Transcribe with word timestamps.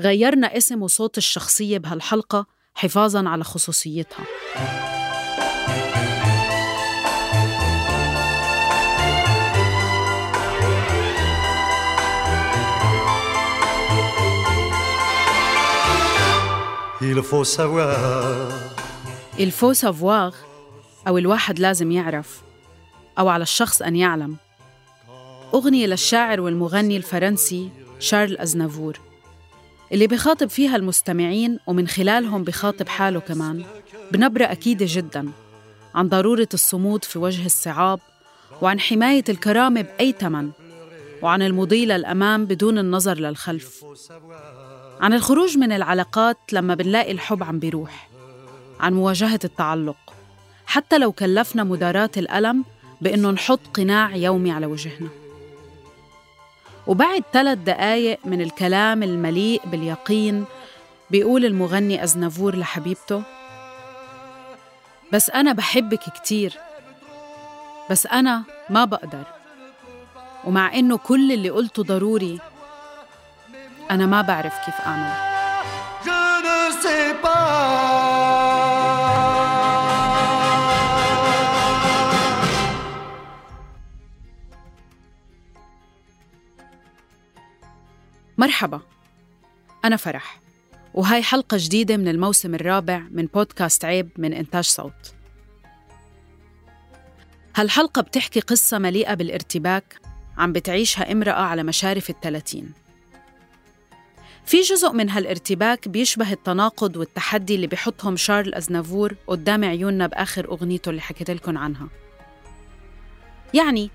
غيرنا 0.00 0.56
اسم 0.56 0.82
وصوت 0.82 1.18
الشخصية 1.18 1.78
بهالحلقة 1.78 2.46
حفاظاً 2.74 3.28
على 3.28 3.44
خصوصيتها. 3.44 4.24
Il 17.04 17.22
faut 17.22 17.44
savoir. 17.44 17.98
Il 19.38 19.50
faut 19.50 19.74
savoir 19.74 20.34
أو 21.08 21.18
الواحد 21.18 21.58
لازم 21.58 21.90
يعرف 21.90 22.42
أو 23.18 23.28
على 23.28 23.42
الشخص 23.42 23.82
أن 23.82 23.96
يعلم. 23.96 24.36
أغنية 25.54 25.86
للشاعر 25.86 26.40
والمغني 26.40 26.96
الفرنسي 26.96 27.70
شارل 27.98 28.38
أزنافور. 28.38 29.11
اللي 29.92 30.06
بخاطب 30.06 30.48
فيها 30.48 30.76
المستمعين 30.76 31.58
ومن 31.66 31.88
خلالهم 31.88 32.44
بخاطب 32.44 32.88
حاله 32.88 33.20
كمان 33.20 33.64
بنبرة 34.12 34.44
أكيدة 34.44 34.86
جدا 34.88 35.28
عن 35.94 36.08
ضرورة 36.08 36.48
الصمود 36.54 37.04
في 37.04 37.18
وجه 37.18 37.46
الصعاب 37.46 38.00
وعن 38.62 38.80
حماية 38.80 39.24
الكرامة 39.28 39.80
بأي 39.80 40.14
ثمن 40.20 40.50
وعن 41.22 41.42
المضي 41.42 41.86
للأمام 41.86 42.46
بدون 42.46 42.78
النظر 42.78 43.18
للخلف. 43.18 43.84
عن 45.00 45.12
الخروج 45.12 45.58
من 45.58 45.72
العلاقات 45.72 46.36
لما 46.52 46.74
بنلاقي 46.74 47.12
الحب 47.12 47.42
عم 47.42 47.58
بيروح 47.58 48.10
عن 48.80 48.94
مواجهة 48.94 49.40
التعلق. 49.44 49.96
حتى 50.66 50.98
لو 50.98 51.12
كلفنا 51.12 51.64
مداراة 51.64 52.10
الألم 52.16 52.64
بإنه 53.00 53.30
نحط 53.30 53.60
قناع 53.74 54.16
يومي 54.16 54.50
على 54.50 54.66
وجهنا. 54.66 55.21
وبعد 56.86 57.22
ثلاث 57.32 57.58
دقايق 57.58 58.18
من 58.24 58.40
الكلام 58.40 59.02
المليء 59.02 59.60
باليقين 59.64 60.44
بيقول 61.10 61.44
المغني 61.44 62.04
أزنافور 62.04 62.56
لحبيبته 62.56 63.22
بس 65.12 65.30
أنا 65.30 65.52
بحبك 65.52 66.00
كتير 66.00 66.58
بس 67.90 68.06
أنا 68.06 68.42
ما 68.70 68.84
بقدر 68.84 69.24
ومع 70.44 70.74
إنه 70.74 70.96
كل 70.98 71.32
اللي 71.32 71.50
قلته 71.50 71.82
ضروري 71.82 72.38
أنا 73.90 74.06
ما 74.06 74.22
بعرف 74.22 74.54
كيف 74.64 74.74
أعمل. 74.86 75.32
مرحبا. 88.42 88.80
أنا 89.84 89.96
فرح 89.96 90.40
وهاي 90.94 91.22
حلقة 91.22 91.56
جديدة 91.60 91.96
من 91.96 92.08
الموسم 92.08 92.54
الرابع 92.54 93.02
من 93.10 93.26
بودكاست 93.26 93.84
عيب 93.84 94.08
من 94.16 94.32
إنتاج 94.32 94.64
صوت. 94.64 95.14
هالحلقة 97.56 98.02
بتحكي 98.02 98.40
قصة 98.40 98.78
مليئة 98.78 99.14
بالارتباك 99.14 100.00
عم 100.38 100.52
بتعيشها 100.52 101.12
امرأة 101.12 101.42
على 101.42 101.62
مشارف 101.62 102.10
الثلاثين. 102.10 102.72
في 104.44 104.60
جزء 104.60 104.92
من 104.92 105.10
هالارتباك 105.10 105.88
بيشبه 105.88 106.32
التناقض 106.32 106.96
والتحدي 106.96 107.54
اللي 107.54 107.66
بيحطهم 107.66 108.16
شارل 108.16 108.54
أزنافور 108.54 109.14
قدام 109.26 109.64
عيوننا 109.64 110.06
بآخر 110.06 110.48
أغنيته 110.48 110.90
اللي 110.90 111.00
حكيت 111.00 111.30
لكم 111.30 111.58
عنها. 111.58 111.88
يعني 113.54 113.90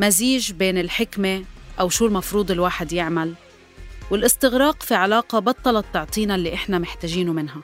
مزيج 0.00 0.52
بين 0.52 0.78
الحكمة 0.78 1.44
أو 1.80 1.88
شو 1.88 2.06
المفروض 2.06 2.50
الواحد 2.50 2.92
يعمل 2.92 3.34
والاستغراق 4.10 4.82
في 4.82 4.94
علاقة 4.94 5.38
بطلت 5.38 5.86
تعطينا 5.92 6.34
اللي 6.34 6.54
إحنا 6.54 6.78
محتاجينه 6.78 7.32
منها. 7.32 7.60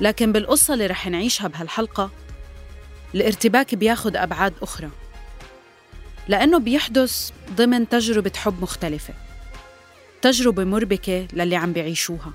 لكن 0.00 0.32
بالقصة 0.32 0.74
اللي 0.74 0.86
رح 0.86 1.06
نعيشها 1.06 1.48
بهالحلقة 1.48 2.10
الارتباك 3.14 3.74
بياخد 3.74 4.16
أبعاد 4.16 4.54
أخرى 4.62 4.90
لأنه 6.28 6.58
بيحدث 6.58 7.30
ضمن 7.52 7.88
تجربة 7.88 8.32
حب 8.36 8.62
مختلفة 8.62 9.14
تجربة 10.22 10.64
مربكة 10.64 11.28
للي 11.32 11.56
عم 11.56 11.72
بيعيشوها 11.72 12.32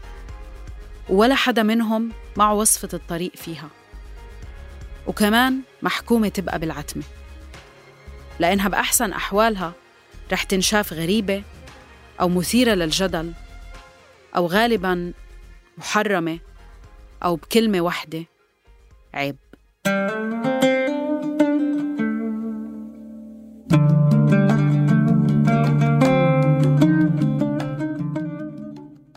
ولا 1.09 1.35
حدا 1.35 1.63
منهم 1.63 2.11
معه 2.37 2.53
وصفة 2.53 2.89
الطريق 2.93 3.31
فيها. 3.35 3.69
وكمان 5.07 5.59
محكومة 5.81 6.27
تبقى 6.27 6.59
بالعتمة 6.59 7.03
لأنها 8.39 8.69
بأحسن 8.69 9.11
أحوالها 9.13 9.73
رح 10.31 10.43
تنشاف 10.43 10.93
غريبة 10.93 11.43
أو 12.21 12.29
مثيرة 12.29 12.73
للجدل 12.73 13.33
أو 14.35 14.47
غالباً 14.47 15.13
محرمة 15.77 16.39
أو 17.23 17.35
بكلمة 17.35 17.81
واحدة 17.81 18.25
عيب. 19.13 19.37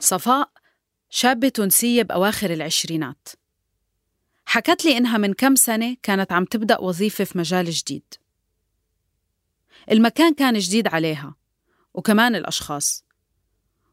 صفاء 0.01 0.51
شابة 1.11 1.49
تونسية 1.49 2.03
بأواخر 2.03 2.51
العشرينات. 2.51 3.29
حكت 4.47 4.85
لي 4.85 4.97
إنها 4.97 5.19
من 5.19 5.33
كم 5.33 5.55
سنة 5.55 5.97
كانت 6.03 6.33
عم 6.33 6.45
تبدأ 6.45 6.81
وظيفة 6.81 7.25
في 7.25 7.39
مجال 7.39 7.71
جديد. 7.71 8.15
المكان 9.91 10.35
كان 10.35 10.59
جديد 10.59 10.89
عليها. 10.89 11.35
وكمان 11.97 12.35
الأشخاص. 12.35 13.05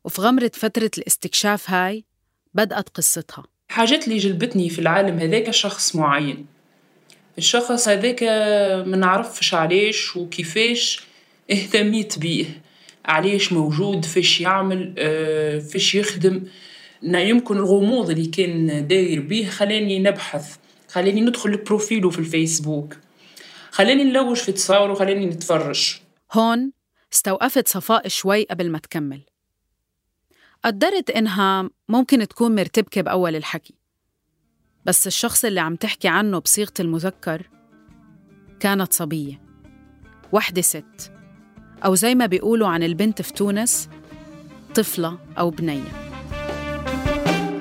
وفي 0.03 0.21
غمرة 0.21 0.51
فترة 0.53 0.91
الاستكشاف 0.97 1.69
هاي 1.69 2.05
بدأت 2.53 2.89
قصتها. 2.89 3.43
حاجات 3.67 4.07
اللي 4.07 4.17
جلبتني 4.17 4.69
في 4.69 4.79
العالم 4.79 5.19
هذاك 5.19 5.51
شخص 5.51 5.95
معين. 5.95 6.45
الشخص 7.37 7.87
هذاك 7.87 8.23
ما 8.87 8.97
نعرفش 8.97 9.53
علاش 9.53 10.15
وكيفاش 10.15 11.03
اهتميت 11.51 12.19
بيه. 12.19 12.61
علاش 13.05 13.53
موجود 13.53 14.05
فاش 14.05 14.41
يعمل 14.41 14.95
آه، 14.97 15.59
فاش 15.59 15.95
يخدم. 15.95 16.43
نا 17.01 17.21
يمكن 17.21 17.57
الغموض 17.57 18.09
اللي 18.09 18.25
كان 18.25 18.87
داير 18.87 19.21
بيه 19.21 19.49
خلاني 19.49 19.99
نبحث 19.99 20.55
خلاني 20.87 21.21
ندخل 21.21 21.49
لبروفيله 21.49 22.09
في 22.09 22.19
الفيسبوك. 22.19 22.97
خلاني 23.71 24.03
نلوج 24.03 24.37
في 24.37 24.51
تصاوره 24.51 24.91
وخلاني 24.91 25.25
نتفرج. 25.25 25.95
هون 26.31 26.71
استوقفت 27.13 27.68
صفاء 27.68 28.07
شوي 28.07 28.44
قبل 28.44 28.72
ما 28.72 28.78
تكمل. 28.78 29.22
قدرت 30.66 31.09
إنها 31.09 31.69
ممكن 31.90 32.28
تكون 32.28 32.56
مرتبكة 32.56 33.01
بأول 33.01 33.35
الحكي 33.35 33.75
بس 34.85 35.07
الشخص 35.07 35.46
اللي 35.46 35.59
عم 35.59 35.75
تحكي 35.75 36.07
عنه 36.07 36.40
بصيغة 36.40 36.74
المذكر 36.79 37.50
كانت 38.59 38.94
صبية 38.94 39.41
وحدة 40.31 40.62
ست 40.62 41.12
أو 41.85 41.96
زي 41.96 42.16
ما 42.16 42.25
بيقولوا 42.25 42.68
عن 42.68 42.84
البنت 42.84 43.22
في 43.22 43.34
تونس 43.34 43.90
طفلة 44.75 45.18
أو 45.38 45.50
بنية. 45.50 46.09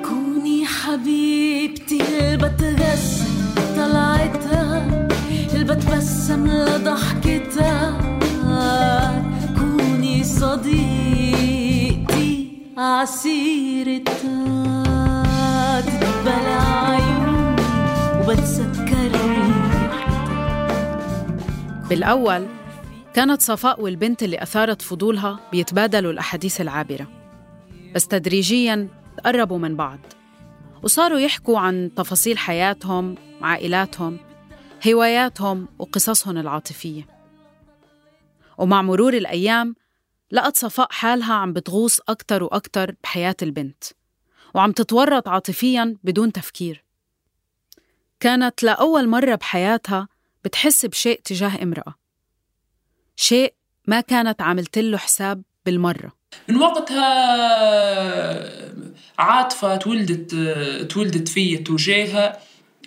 كوني 0.05 0.67
حبيبتي 0.67 2.01
اللي 2.03 2.37
طلعتها 3.77 5.09
اللي 5.55 5.65
بتبسم 5.65 6.47
لضحكتها. 6.47 8.12
صديقتي 10.43 12.33
عسيرتها 12.79 14.21
تتبلع 15.81 16.89
عيوني 16.91 17.63
وبتسكرني 18.21 19.53
بالأول 21.89 22.47
كانت 23.15 23.43
صفاء 23.43 23.81
والبنت 23.83 24.23
اللي 24.23 24.43
أثارت 24.43 24.83
فضولها 24.83 25.41
بيتبادلوا 25.53 26.13
الأحاديث 26.13 26.61
العابرة. 26.61 27.07
بس 27.95 28.07
تدريجياً 28.09 28.89
تقربوا 29.17 29.59
من 29.59 29.77
بعض. 29.77 29.99
وصاروا 30.83 31.19
يحكوا 31.19 31.59
عن 31.59 31.91
تفاصيل 31.97 32.39
حياتهم 32.39 33.15
عائلاتهم 33.43 34.19
هواياتهم 34.89 35.69
وقصصهم 35.79 36.39
العاطفية. 36.39 37.07
ومع 38.59 38.83
مرور 38.83 39.15
الأيام 39.15 39.82
لقت 40.33 40.57
صفاء 40.57 40.89
حالها 40.91 41.35
عم 41.35 41.53
بتغوص 41.53 42.01
أكتر 42.09 42.43
وأكتر 42.43 42.95
بحياة 43.03 43.37
البنت 43.43 43.85
وعم 44.55 44.73
تتورط 44.73 45.29
عاطفياً 45.29 45.97
بدون 46.05 46.33
تفكير. 46.33 46.85
كانت 48.21 48.63
لأول 48.63 49.09
مرة 49.09 49.35
بحياتها 49.35 50.09
بتحس 50.45 50.87
بشيء 50.87 51.21
تجاه 51.25 51.63
امرأة 51.63 51.95
شيء 53.17 53.55
ما 53.87 54.01
كانت 54.01 54.43
عملت 54.43 54.79
له 54.79 54.99
حساب 54.99 55.43
بالمرة. 55.67 56.13
من 56.49 56.57
وقتها 56.57 57.13
عاطفة 59.19 59.77
تولدت 59.77 60.35
تولدت 60.91 61.29
في 61.29 61.57
تجاهها 61.57 62.41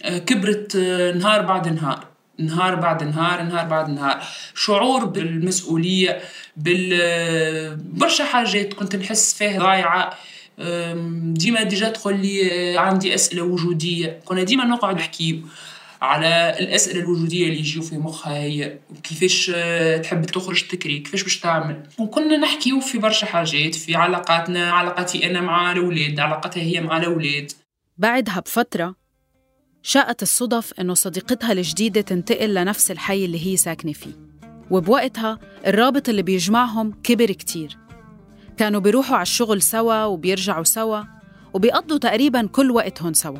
كبرت 0.03 0.77
نهار 1.15 1.41
بعد 1.41 1.67
نهار. 1.67 2.14
نهار 2.39 2.75
بعد 2.75 3.03
نهار 3.03 3.41
نهار 3.41 3.65
بعد 3.65 3.89
نهار. 3.89 4.23
شعور 4.55 5.05
بالمسؤولية 5.05 6.21
بال 6.57 7.75
برشا 7.77 8.23
حاجات 8.25 8.73
كنت 8.73 8.95
نحس 8.95 9.33
فيها 9.33 9.59
ضايعة. 9.59 10.17
ديما 11.33 11.63
ديجا 11.63 11.89
تقول 11.89 12.19
لي 12.19 12.51
آه، 12.75 12.79
عندي 12.79 13.15
أسئلة 13.15 13.41
وجودية. 13.41 14.19
كنا 14.25 14.43
ديما 14.43 14.65
نقعد 14.65 14.95
نحكي 14.95 15.41
على 16.01 16.55
الأسئلة 16.59 16.99
الوجودية 16.99 17.47
اللي 17.47 17.59
يجيو 17.59 17.81
في 17.81 17.97
مخها 17.97 18.33
هي 18.37 18.77
كيفاش 19.03 19.51
آه، 19.55 19.97
تحب 19.97 20.25
تخرج 20.25 20.67
تكري 20.67 20.99
كيفاش 20.99 21.23
باش 21.23 21.39
تعمل. 21.39 21.83
وكنا 21.99 22.37
نحكيو 22.37 22.79
في 22.79 22.97
برشا 22.97 23.25
حاجات 23.25 23.75
في 23.75 23.95
علاقاتنا 23.95 24.71
علاقتي 24.71 25.29
أنا 25.29 25.41
مع 25.41 25.71
الأولاد 25.71 26.19
علاقتها 26.19 26.63
هي 26.63 26.81
مع 26.81 26.97
الأولاد. 26.97 27.51
بعدها 27.97 28.39
بفترة 28.39 28.95
شاءت 29.87 30.21
الصدف 30.21 30.73
إنه 30.79 30.93
صديقتها 30.93 31.51
الجديدة 31.51 32.01
تنتقل 32.01 32.53
لنفس 32.53 32.91
الحي 32.91 33.25
اللي 33.25 33.45
هي 33.47 33.57
ساكنة 33.57 33.93
فيه. 33.93 34.13
وبوقتها 34.71 35.39
الرابط 35.67 36.09
اللي 36.09 36.21
بيجمعهم 36.21 36.91
كبر 37.03 37.25
كتير. 37.25 37.77
كانوا 38.57 38.79
بيروحوا 38.81 39.15
على 39.15 39.21
الشغل 39.21 39.61
سوا 39.61 40.03
وبيرجعوا 40.03 40.63
سوا 40.63 41.01
وبيقضوا 41.53 41.97
تقريبا 41.97 42.47
كل 42.47 42.71
وقتهم 42.71 43.13
سوا. 43.13 43.39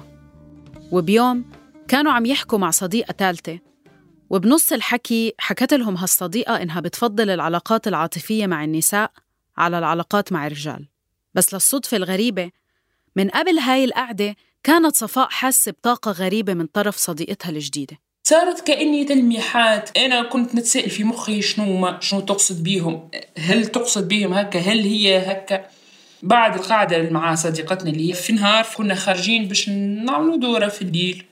وبيوم 0.92 1.46
كانوا 1.88 2.12
عم 2.12 2.26
يحكوا 2.26 2.60
مع 2.60 2.72
صديقة 2.72 3.12
تالتة 3.12 3.60
وبنص 4.30 4.74
الحكي 4.74 5.34
حكت 5.40 5.74
لهم 5.74 5.98
هالصديقة 5.98 6.62
إنها 6.62 6.80
بتفضل 6.80 7.30
العلاقات 7.30 7.88
العاطفية 7.88 8.48
مع 8.48 8.64
النساء 8.64 9.12
على 9.58 9.78
العلاقات 9.78 10.32
مع 10.32 10.48
الرجال. 10.48 10.88
بس 11.34 11.54
للصدفة 11.54 11.98
الغريبة 11.98 12.52
من 13.16 13.30
قبل 13.30 13.58
هاي 13.60 13.86
القعدة 13.86 14.36
كانت 14.66 14.96
صفاء 14.96 15.30
حاسة 15.30 15.72
بطاقة 15.72 16.12
غريبة 16.12 16.54
من 16.54 16.66
طرف 16.66 16.96
صديقتها 16.96 17.50
الجديدة. 17.50 17.98
صارت 18.28 18.68
كأني 18.68 19.06
تلميحات. 19.06 19.98
أنا 19.98 20.24
كنت 20.24 20.56
نتسائل 20.56 20.90
في 20.90 21.04
مخي 21.04 21.42
شنو 21.42 21.78
ما 21.78 22.00
شنو 22.02 22.20
تقصد 22.20 22.64
بيهم. 22.64 23.10
هل 23.38 23.66
تقصد 23.66 24.08
بيهم 24.08 24.34
هكا؟ 24.34 24.60
هل 24.60 24.80
هي 24.80 25.32
هكا؟ 25.32 25.66
بعد 26.24 26.56
القعدة 26.56 27.10
مع 27.10 27.36
صديقتنا 27.36 27.90
اللي 27.90 28.10
هي 28.10 28.14
في 28.14 28.34
نهار 28.34 28.66
كنا 28.78 28.96
خارجين 28.96 29.48
باش 29.48 29.70
نعملوا 29.70 30.38
دورة 30.38 30.68
في 30.68 30.82
الليل. 30.82 31.26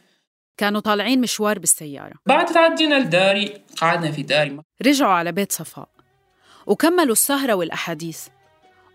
كانوا 0.58 0.82
طالعين 0.82 1.22
مشوار 1.22 1.60
بالسيارة. 1.60 2.14
بعد 2.26 2.46
تعدينا 2.46 3.00
لداري. 3.00 3.62
قعدنا 3.78 4.12
في 4.12 4.24
داري. 4.24 4.60
رجعوا 4.86 5.14
على 5.14 5.32
بيت 5.32 5.52
صفاء. 5.52 5.90
وكملوا 6.66 7.12
السهرة 7.12 7.54
والأحاديث. 7.54 8.28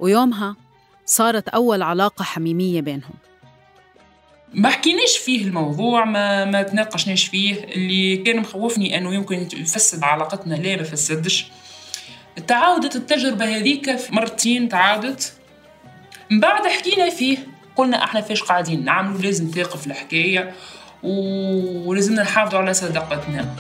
ويومها 0.00 0.56
صارت 1.04 1.48
أول 1.48 1.82
علاقة 1.82 2.22
حميمية 2.22 2.80
بينهم. 2.80 3.14
ما 4.54 4.68
حكيناش 4.70 5.16
فيه 5.24 5.44
الموضوع 5.44 6.04
ما 6.04 6.44
ما 6.44 6.62
تناقشناش 6.62 7.26
فيه. 7.26 7.54
اللي 7.64 8.16
كان 8.16 8.36
مخوفني 8.36 8.98
إنه 8.98 9.14
يمكن 9.14 9.48
يفسد 9.56 10.02
علاقتنا 10.04 10.54
لا 10.54 10.76
ما 10.76 10.82
فسدش. 10.82 11.46
تعاودت 12.46 12.96
التجربة 12.96 13.56
هذيك 13.56 13.96
مرتين 14.10 14.68
تعاودت. 14.68 15.32
من 16.30 16.40
بعد 16.40 16.66
حكينا 16.66 17.10
فيه 17.10 17.38
قلنا 17.76 18.04
إحنا 18.04 18.20
فيش 18.20 18.42
قاعدين 18.42 18.84
نعملوا 18.84 19.20
لازم 19.20 19.50
توقف 19.50 19.86
الحكاية 19.86 20.52
و- 21.02 21.88
ولازمنا 21.90 22.22
نحافظوا 22.22 22.58
على 22.58 22.74
صداقتنا. 22.74 23.54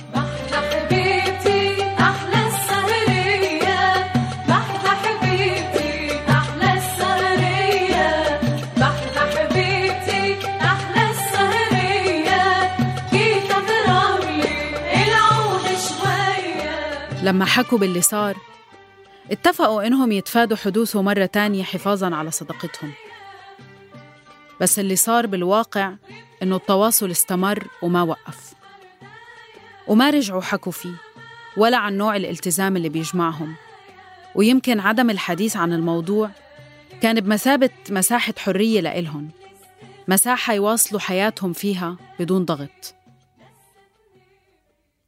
لما 17.28 17.44
حكوا 17.44 17.78
باللي 17.78 18.00
صار 18.00 18.36
اتفقوا 19.30 19.86
إنهم 19.86 20.12
يتفادوا 20.12 20.56
حدوثه 20.56 21.02
مرة 21.02 21.26
تانية 21.26 21.62
حفاظاً 21.62 22.14
على 22.14 22.30
صداقتهم. 22.30 22.92
بس 24.60 24.78
اللي 24.78 24.96
صار 24.96 25.26
بالواقع 25.26 25.92
إنه 26.42 26.56
التواصل 26.56 27.10
استمر 27.10 27.64
وما 27.82 28.02
وقف. 28.02 28.54
وما 29.86 30.10
رجعوا 30.10 30.40
حكوا 30.40 30.72
فيه 30.72 30.94
ولا 31.56 31.76
عن 31.76 31.96
نوع 31.96 32.16
الالتزام 32.16 32.76
اللي 32.76 32.88
بيجمعهم. 32.88 33.54
ويمكن 34.34 34.80
عدم 34.80 35.10
الحديث 35.10 35.56
عن 35.56 35.72
الموضوع 35.72 36.30
كان 37.02 37.20
بمثابة 37.20 37.70
مساحة 37.90 38.34
حرية 38.38 38.80
لإلهم 38.80 39.30
مساحة 40.08 40.52
يواصلوا 40.52 41.00
حياتهم 41.00 41.52
فيها 41.52 41.96
بدون 42.18 42.44
ضغط. 42.44 42.94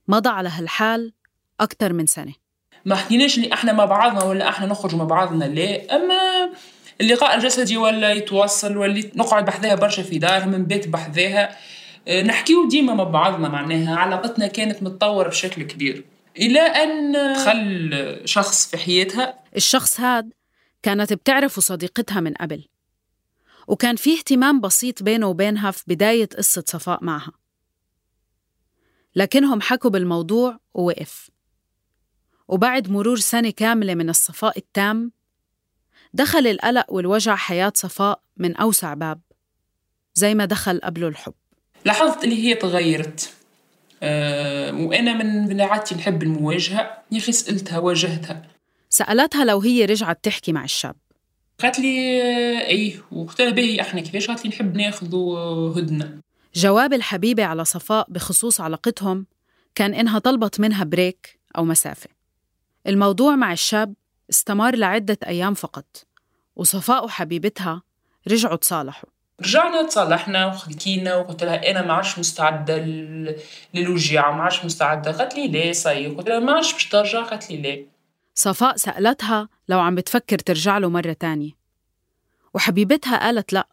مضى 0.09 0.29
على 0.29 0.49
هالحال 0.49 1.13
أكثر 1.61 1.93
من 1.93 2.07
سنة. 2.07 2.33
ما 2.85 2.97
حكيناش 2.97 3.37
اللي 3.39 3.53
إحنا 3.53 3.73
مع 3.73 3.85
بعضنا 3.85 4.25
ولا 4.25 4.49
إحنا 4.49 4.67
نخرج 4.67 4.95
مع 4.95 5.05
بعضنا 5.05 5.45
لا. 5.45 5.97
أما 5.97 6.51
اللقاء 7.01 7.37
الجسدي 7.37 7.77
ولا 7.77 8.13
يتواصل 8.13 8.77
ولا 8.77 9.11
نقعد 9.15 9.45
بحذاها 9.45 9.75
برشا 9.75 10.03
في 10.03 10.19
دارهم 10.19 10.55
نبات 10.55 10.89
بحذاها 10.89 11.57
آه، 12.09 12.23
نحكيو 12.23 12.69
ديما 12.69 12.95
مع 12.95 13.05
بعضنا 13.05 13.49
معناها. 13.49 13.97
علاقتنا 13.97 14.47
كانت 14.47 14.83
متطورة 14.83 15.29
بشكل 15.29 15.63
كبير. 15.63 16.05
إلى 16.39 16.61
أن 16.61 17.13
دخل 17.33 18.23
شخص 18.25 18.71
في 18.71 18.79
حياتها. 18.79 19.39
الشخص 19.57 20.01
هاد 20.01 20.33
كانت 20.83 21.13
بتعرفه 21.13 21.61
صديقتها 21.61 22.21
من 22.21 22.35
قبل 22.35 22.65
وكان 23.69 23.97
في 23.97 24.19
اهتمام 24.19 24.61
بسيط 24.61 25.03
بينه 25.03 25.27
وبينها 25.27 25.71
في 25.71 25.85
بداية 25.87 26.29
قصة 26.39 26.65
صفاء 26.67 27.05
معها. 27.05 27.33
لكنهم 29.17 29.61
حكوا 29.61 29.91
بالموضوع 29.91 30.59
ووقف. 30.75 31.31
وبعد 32.51 32.91
مرور 32.91 33.19
سنة 33.19 33.51
كاملة 33.51 33.95
من 33.95 34.11
الصفاء 34.11 34.59
التام 34.59 35.13
دخل 36.15 36.47
القلق 36.47 36.93
والوجع 36.93 37.37
حياة 37.37 37.73
صفاء 37.75 38.23
من 38.37 38.57
أوسع 38.57 38.95
باب 38.95 39.21
زي 40.15 40.35
ما 40.35 40.45
دخل 40.45 40.81
قبله 40.85 41.09
الحب. 41.09 41.35
لاحظت 41.85 42.25
اللي 42.25 42.49
هي 42.49 42.55
تغيرت. 42.55 43.33
أه 44.03 44.73
وأنا 44.75 45.13
من 45.13 45.49
من 45.49 45.61
عادتي 45.61 45.95
نحب 45.95 46.23
المواجهة 46.23 47.03
يا 47.13 47.19
أخي 47.19 47.33
سألتها 47.33 47.79
واجهتها. 47.79 48.43
سألتها 48.89 49.45
لو 49.45 49.61
هي 49.61 49.85
رجعت 49.85 50.25
تحكي 50.25 50.53
مع 50.53 50.65
الشاب. 50.65 50.97
قالت 51.61 51.79
لي 51.79 52.23
آه، 52.23 52.67
أيه 52.67 53.03
وقلت 53.13 53.41
لها 53.41 53.51
باهي 53.51 53.81
إحنا 53.81 54.01
كيفاش 54.01 54.27
قالت 54.27 54.45
لي 54.45 54.51
نحب 54.51 54.77
ناخذوا 54.77 55.39
آه، 55.39 55.75
هدنة؟ 55.77 56.21
جواب 56.55 56.93
الحبيبة 56.93 57.45
على 57.45 57.65
صفاء 57.65 58.07
بخصوص 58.09 58.61
علاقتهم 58.61 59.27
كان 59.75 59.95
إنها 59.95 60.19
طلبت 60.19 60.61
منها 60.61 60.85
بريك 60.85 61.41
أو 61.57 61.65
مسافة. 61.65 62.20
الموضوع 62.87 63.37
مع 63.37 63.53
الشاب 63.53 63.95
استمر 64.31 64.77
لعدة 64.77 65.19
أيام 65.27 65.55
فقط 65.55 66.05
وصفاء 66.57 67.05
وحبيبتها 67.05 67.83
رجعوا 68.29 68.57
تصالحوا. 68.57 69.09
رجعنا 69.41 69.83
تصالحنا 69.87 70.47
وحكينا 70.47 71.17
وقلت 71.17 71.45
لها 71.45 71.71
أنا 71.71 71.83
ما 71.87 71.93
عادش 71.93 72.19
مستعدة 72.19 72.79
لل- 72.79 73.37
للوجيعة 73.75 74.33
ما 74.33 74.43
عادش 74.43 74.65
مستعدة 74.65 75.13
قالت 75.13 75.35
لي 75.35 75.49
ليه 75.49 75.73
صاي 75.73 76.07
قلت 76.07 76.29
لها 76.29 76.39
ما 76.39 76.53
عادش 76.53 76.73
باش 76.73 76.89
ترجع 76.89 77.23
قالت 77.23 77.51
لي 77.51 77.57
ليه؟ 77.57 77.87
صفاء 78.35 78.77
سألتها 78.77 79.49
لو 79.69 79.81
عم 79.81 79.95
بتفكر 79.95 80.39
ترجع 80.39 80.79
له 80.79 80.89
مرة 80.89 81.13
تانية. 81.13 81.53
وحبيبتها 82.55 83.17
قالت 83.19 83.53
لأ 83.53 83.69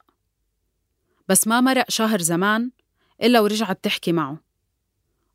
بس 1.27 1.47
ما 1.47 1.61
مرق 1.61 1.89
شهر 1.89 2.21
زمان 2.21 2.71
إلا 3.23 3.39
ورجعت 3.39 3.79
تحكي 3.83 4.11
معه. 4.11 4.37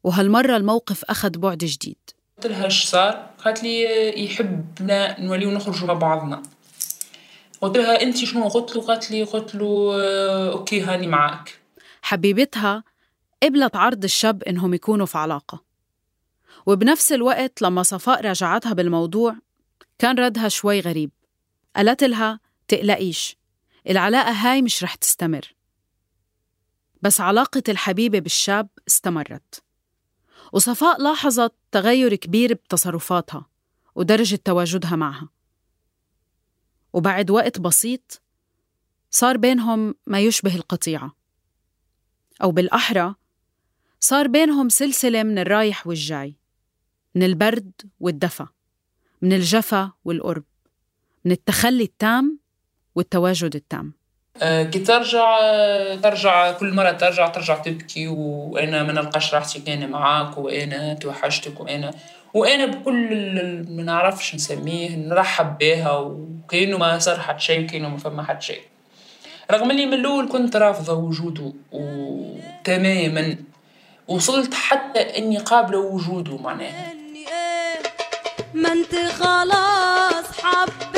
وهالمرة 0.04 0.56
الموقف 0.56 1.04
أخذ 1.04 1.38
بعد 1.38 1.58
جديد. 1.58 1.98
قلت 2.42 2.52
لها 2.52 2.64
إيش 2.64 2.84
صار؟ 2.84 3.30
قالت 3.44 3.62
لي 3.62 4.24
يحبنا 4.24 5.20
نوليو 5.20 5.50
نخرجوا 5.50 5.88
مع 5.88 5.94
بعضنا. 5.94 6.42
قلت 7.60 7.76
لها 7.76 8.02
انت 8.02 8.16
شنو 8.16 8.48
قلت 8.48 8.76
له 8.76 8.82
قالت 8.82 9.10
لي 9.10 9.22
قلت 9.22 9.54
له 9.54 9.92
آه، 9.94 10.52
okay 10.52 10.80
هاني 10.80 11.06
معك 11.06 11.58
حبيبتها 12.02 12.84
قبلت 13.42 13.76
عرض 13.76 14.04
الشاب 14.04 14.42
إنهم 14.42 14.74
يكونوا 14.74 15.06
في 15.06 15.18
علاقة. 15.18 15.64
وبنفس 16.66 17.12
الوقت 17.12 17.62
لما 17.62 17.82
صفاء 17.82 18.20
راجعتها 18.20 18.72
بالموضوع 18.72 19.36
كان 19.98 20.18
ردها 20.18 20.48
شوي 20.48 20.80
غريب. 20.80 21.10
قالت 21.76 22.04
لها 22.04 22.40
تقلقيش 22.68 23.36
العلاقة 23.90 24.30
هاي 24.30 24.62
مش 24.62 24.84
رح 24.84 24.94
تستمر. 24.94 25.54
بس 27.02 27.20
علاقة 27.20 27.62
الحبيبة 27.68 28.18
بالشاب 28.18 28.68
استمرت. 28.88 29.62
وصفاء 30.52 31.02
لاحظت 31.02 31.54
تغير 31.72 32.14
كبير 32.14 32.54
بتصرفاتها 32.54 33.46
ودرجة 33.94 34.36
تواجدها 34.44 34.96
معها. 34.96 35.28
وبعد 36.92 37.30
وقت 37.30 37.60
بسيط 37.60 38.22
صار 39.10 39.36
بينهم 39.36 39.94
ما 40.06 40.20
يشبه 40.20 40.56
القطيعة. 40.56 41.16
أو 42.42 42.50
بالأحرى 42.50 43.14
صار 44.00 44.26
بينهم 44.26 44.68
سلسلة 44.68 45.22
من 45.22 45.38
الرايح 45.38 45.86
والجاي 45.86 46.36
من 47.14 47.22
البرد 47.22 47.72
والدفى 48.00 48.46
من 49.22 49.32
الجفا 49.32 49.92
والقرب 50.04 50.44
من 51.24 51.32
التخلي 51.32 51.84
التام 51.84 52.38
والتواجد 52.94 53.56
التام. 53.56 54.01
كي 54.40 54.78
ترجع 54.78 55.38
آه، 55.42 55.94
ترجع 55.94 56.52
كل 56.52 56.74
مرة 56.74 56.90
ترجع 56.90 57.26
ترجع 57.26 57.54
تبكي 57.58 58.08
وأنا 58.08 58.82
ما 58.82 58.92
نلقاش 58.92 59.34
راحتي 59.34 59.60
كان 59.60 59.90
معاك 59.90 60.38
وأنا 60.38 60.94
توحشتك 60.94 61.60
وأنا 61.60 61.90
وأنا 62.34 62.66
بكل 62.66 63.14
ما 63.68 63.82
نعرفش 63.82 64.34
نسميه 64.34 64.96
نرحب 64.96 65.58
بها 65.58 65.92
وكأنه 65.98 66.78
ما 66.78 66.98
صار 66.98 67.20
حد 67.20 67.40
شيء 67.40 67.66
كأنه 67.66 67.88
ما 67.88 67.96
فما 67.96 68.22
حد 68.22 68.42
شيء. 68.42 68.60
رغم 69.50 69.70
إني 69.70 69.86
من 69.86 69.94
الأول 69.94 70.28
كنت 70.28 70.56
رافضة 70.56 70.92
وجوده 70.92 71.52
وتماما 71.72 73.36
وصلت 74.08 74.54
حتى 74.54 75.18
إني 75.18 75.38
قابلة 75.38 75.78
وجوده 75.78 76.36
معناها. 76.36 76.92
إيه 76.92 77.82
ما 78.54 78.72
أنت 78.72 78.94
خلاص 78.94 80.24
حبيت 80.42 80.91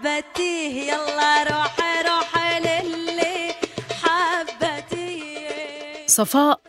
حبتيه 0.00 0.92
يلا 0.92 1.42
روحي 1.42 2.02
روحي 2.08 2.60
للي 2.60 3.54
حبتيه 4.02 5.48
صفاء 6.06 6.60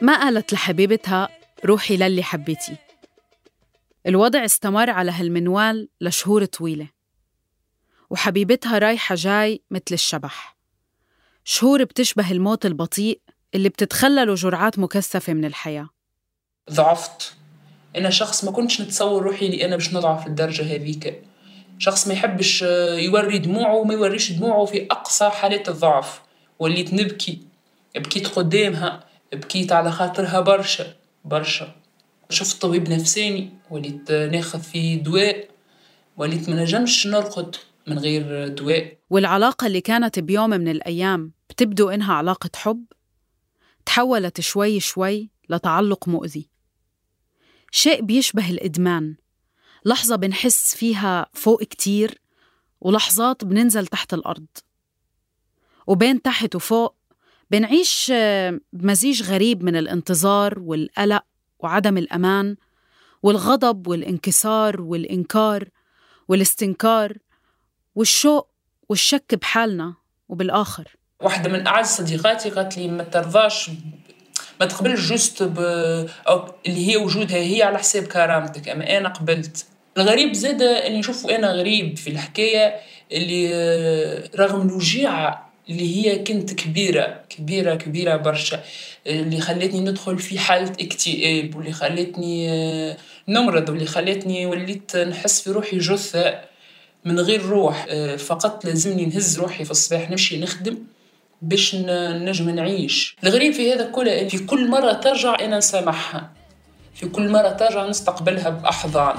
ما 0.00 0.20
قالت 0.20 0.52
لحبيبتها 0.52 1.28
روحي 1.64 1.96
للي 1.96 2.22
حبيتي؟ 2.22 2.76
الوضع 4.06 4.44
استمر 4.44 4.90
على 4.90 5.10
هالمنوال 5.10 5.88
لشهور 6.00 6.44
طويلة. 6.44 6.88
وحبيبتها 8.10 8.78
رايحة 8.78 9.14
جاي 9.14 9.62
مثل 9.70 9.82
الشبح. 9.92 10.56
شهور 11.44 11.84
بتشبه 11.84 12.30
الموت 12.30 12.66
البطيء 12.66 13.20
اللي 13.54 13.68
بتتخلله 13.68 14.34
جرعات 14.34 14.78
مكثفة 14.78 15.32
من 15.32 15.44
الحياة. 15.44 15.88
ضعفت. 16.70 17.34
أنا 17.96 18.10
شخص 18.10 18.44
ما 18.44 18.50
كنتش 18.50 18.80
نتصور 18.80 19.22
روحي 19.22 19.46
إني 19.46 19.64
أنا 19.64 19.76
باش 19.76 19.94
نضعف 19.94 20.26
للدرجه 20.26 20.62
هذيك. 20.62 21.29
شخص 21.80 22.08
ما 22.08 22.14
يحبش 22.14 22.62
آه، 22.62 22.94
يوري 22.94 23.38
دموعه 23.38 23.74
وما 23.74 23.94
يوريش 23.94 24.32
دموعه 24.32 24.64
في 24.64 24.86
أقصى 24.90 25.30
حالات 25.30 25.68
الضعف. 25.68 26.20
وليت 26.58 26.94
نبكي 26.94 27.38
بكيت 27.94 28.26
قدامها 28.26 29.04
بكيت 29.32 29.72
على 29.72 29.92
خاطرها 29.92 30.40
برشا 30.40 30.94
برشا. 31.24 31.74
شفت 32.30 32.62
طبيب 32.62 32.88
نفساني 32.88 33.50
وليت 33.70 34.10
آه، 34.10 34.26
ناخذ 34.26 34.60
فيه 34.60 35.02
دواء. 35.02 35.48
وليت 36.16 36.48
ما 36.48 36.62
نجمش 36.62 37.06
نرقد 37.06 37.56
من 37.86 37.98
غير 37.98 38.48
دواء. 38.48 38.96
والعلاقة 39.10 39.66
اللي 39.66 39.80
كانت 39.80 40.18
بيوم 40.18 40.50
من 40.50 40.68
الأيام 40.68 41.32
بتبدو 41.50 41.88
إنها 41.88 42.14
علاقة 42.14 42.50
حب؟ 42.54 42.84
تحولت 43.86 44.40
شوي 44.40 44.80
شوي 44.80 45.30
لتعلق 45.48 46.08
مؤذي. 46.08 46.48
شيء 47.70 48.02
بيشبه 48.02 48.50
الإدمان. 48.50 49.16
لحظة 49.84 50.16
بنحس 50.16 50.74
فيها 50.74 51.26
فوق 51.32 51.62
كتير 51.62 52.20
ولحظات 52.80 53.44
بننزل 53.44 53.86
تحت 53.86 54.14
الأرض. 54.14 54.46
وبين 55.86 56.22
تحت 56.22 56.54
وفوق 56.54 56.94
بنعيش 57.50 58.12
آه، 58.14 58.60
بمزيج 58.72 59.22
غريب 59.22 59.64
من 59.64 59.76
الانتظار 59.76 60.58
والقلق 60.58 61.24
وعدم 61.58 61.98
الأمان 61.98 62.56
والغضب 63.22 63.86
والانكسار 63.86 64.80
والإنكار 64.80 65.68
والاستنكار 66.28 67.16
والشوق 67.94 68.50
والشك 68.88 69.34
بحالنا 69.34 69.94
وبالآخر. 70.28 70.96
واحدة 71.20 71.50
من 71.50 71.66
أعز 71.66 71.86
صديقاتي 71.86 72.50
قالت 72.50 72.78
لي 72.78 72.88
ما 72.88 73.04
ترضاش 73.04 73.70
ما 74.60 74.66
تقبلش 74.66 75.08
جوست 75.08 75.42
ب... 75.42 75.58
أو 76.28 76.54
اللي 76.66 76.90
هي 76.90 76.96
وجودها 76.96 77.36
هي 77.36 77.62
على 77.62 77.78
حساب 77.78 78.04
كرامتك. 78.04 78.68
أما 78.68 78.98
أنا 78.98 79.08
قبلت. 79.08 79.66
الغريب 79.98 80.32
زاد 80.32 80.62
أني 80.62 80.98
نشوف 80.98 81.26
أنا 81.26 81.52
غريب 81.52 81.96
في 81.96 82.10
الحكاية 82.10 82.74
اللي 83.12 84.28
رغم 84.36 84.68
الوجيعة 84.68 85.50
اللي 85.70 85.96
هي 85.96 86.18
كنت 86.18 86.54
كبيرة 86.54 87.20
كبيرة 87.30 87.74
كبيرة 87.74 88.16
برشا 88.16 88.62
اللي 89.06 89.40
خلتني 89.40 89.80
ندخل 89.80 90.18
في 90.18 90.38
حالة 90.38 90.72
اكتئاب 90.80 91.56
واللي 91.56 91.72
خلتني 91.72 92.96
نمرض 93.28 93.68
واللي 93.68 93.86
خلتني 93.86 94.46
وليت 94.46 94.96
نحس 94.96 95.40
في 95.40 95.50
روحي 95.50 95.78
جثة 95.78 96.40
من 97.04 97.20
غير 97.20 97.42
روح. 97.42 97.86
فقط 98.18 98.64
لازمني 98.64 99.06
نهز 99.06 99.38
روحي 99.38 99.64
في 99.64 99.70
الصباح 99.70 100.10
نمشي 100.10 100.40
نخدم. 100.40 100.78
باش 101.42 101.74
نجم 101.74 102.50
نعيش. 102.50 103.16
الغريب 103.24 103.52
في 103.52 103.72
هذا 103.72 103.90
كله 103.90 104.28
في 104.28 104.38
كل 104.38 104.70
مرة 104.70 104.92
ترجع 104.92 105.36
أنا 105.40 105.58
نسامحها. 105.58 106.32
في 106.94 107.08
كل 107.08 107.28
مرة 107.28 107.48
ترجع 107.48 107.86
نستقبلها 107.86 108.50
بأحضان. 108.50 109.16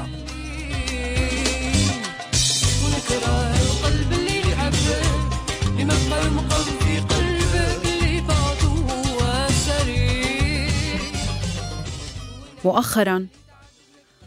مؤخرا 12.65 13.27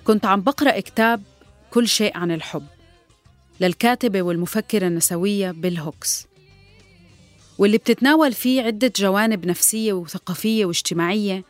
كنت 0.04 0.26
عم 0.26 0.40
بقرأ 0.40 0.80
كتاب 0.80 1.22
كل 1.70 1.88
شيء 1.88 2.16
عن 2.16 2.30
الحب 2.30 2.66
للكاتبة 3.60 4.22
والمفكرة 4.22 4.86
النسوية 4.86 5.50
بيل 5.50 5.78
هوكس. 5.78 6.26
واللي 7.58 7.78
بتتناول 7.78 8.32
فيه 8.32 8.62
عدة 8.62 8.92
جوانب 8.96 9.46
نفسية 9.46 9.92
وثقافية 9.92 10.64
واجتماعية 10.64 11.44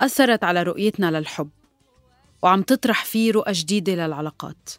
أثرت 0.00 0.44
على 0.44 0.62
رؤيتنا 0.62 1.18
للحب 1.18 1.50
وعم 2.42 2.62
تطرح 2.62 3.04
فيه 3.04 3.32
رؤى 3.32 3.52
جديدة 3.52 3.94
للعلاقات. 3.94 4.70